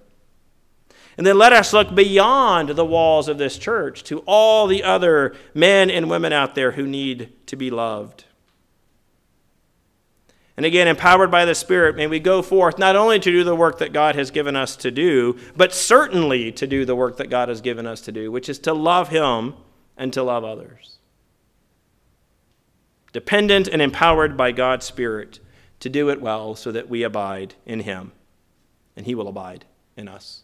And 1.16 1.26
then 1.26 1.36
let 1.36 1.52
us 1.52 1.72
look 1.72 1.92
beyond 1.92 2.68
the 2.68 2.84
walls 2.84 3.26
of 3.26 3.38
this 3.38 3.58
church 3.58 4.04
to 4.04 4.20
all 4.20 4.68
the 4.68 4.84
other 4.84 5.34
men 5.52 5.90
and 5.90 6.08
women 6.08 6.32
out 6.32 6.54
there 6.54 6.70
who 6.70 6.86
need 6.86 7.32
to 7.46 7.56
be 7.56 7.70
loved. 7.70 8.24
And 10.58 10.66
again, 10.66 10.88
empowered 10.88 11.30
by 11.30 11.44
the 11.44 11.54
Spirit, 11.54 11.94
may 11.94 12.08
we 12.08 12.18
go 12.18 12.42
forth 12.42 12.80
not 12.80 12.96
only 12.96 13.20
to 13.20 13.30
do 13.30 13.44
the 13.44 13.54
work 13.54 13.78
that 13.78 13.92
God 13.92 14.16
has 14.16 14.32
given 14.32 14.56
us 14.56 14.74
to 14.78 14.90
do, 14.90 15.38
but 15.56 15.72
certainly 15.72 16.50
to 16.50 16.66
do 16.66 16.84
the 16.84 16.96
work 16.96 17.16
that 17.18 17.30
God 17.30 17.48
has 17.48 17.60
given 17.60 17.86
us 17.86 18.00
to 18.00 18.10
do, 18.10 18.32
which 18.32 18.48
is 18.48 18.58
to 18.58 18.74
love 18.74 19.10
Him 19.10 19.54
and 19.96 20.12
to 20.12 20.24
love 20.24 20.42
others. 20.42 20.98
Dependent 23.12 23.68
and 23.68 23.80
empowered 23.80 24.36
by 24.36 24.50
God's 24.50 24.84
Spirit 24.84 25.38
to 25.78 25.88
do 25.88 26.10
it 26.10 26.20
well 26.20 26.56
so 26.56 26.72
that 26.72 26.88
we 26.88 27.04
abide 27.04 27.54
in 27.64 27.78
Him 27.78 28.10
and 28.96 29.06
He 29.06 29.14
will 29.14 29.28
abide 29.28 29.64
in 29.96 30.08
us. 30.08 30.42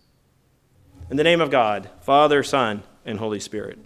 In 1.11 1.16
the 1.16 1.24
name 1.24 1.40
of 1.40 1.50
God, 1.50 1.90
Father, 2.03 2.44
Son, 2.44 2.85
and 3.05 3.18
Holy 3.18 3.40
Spirit. 3.40 3.81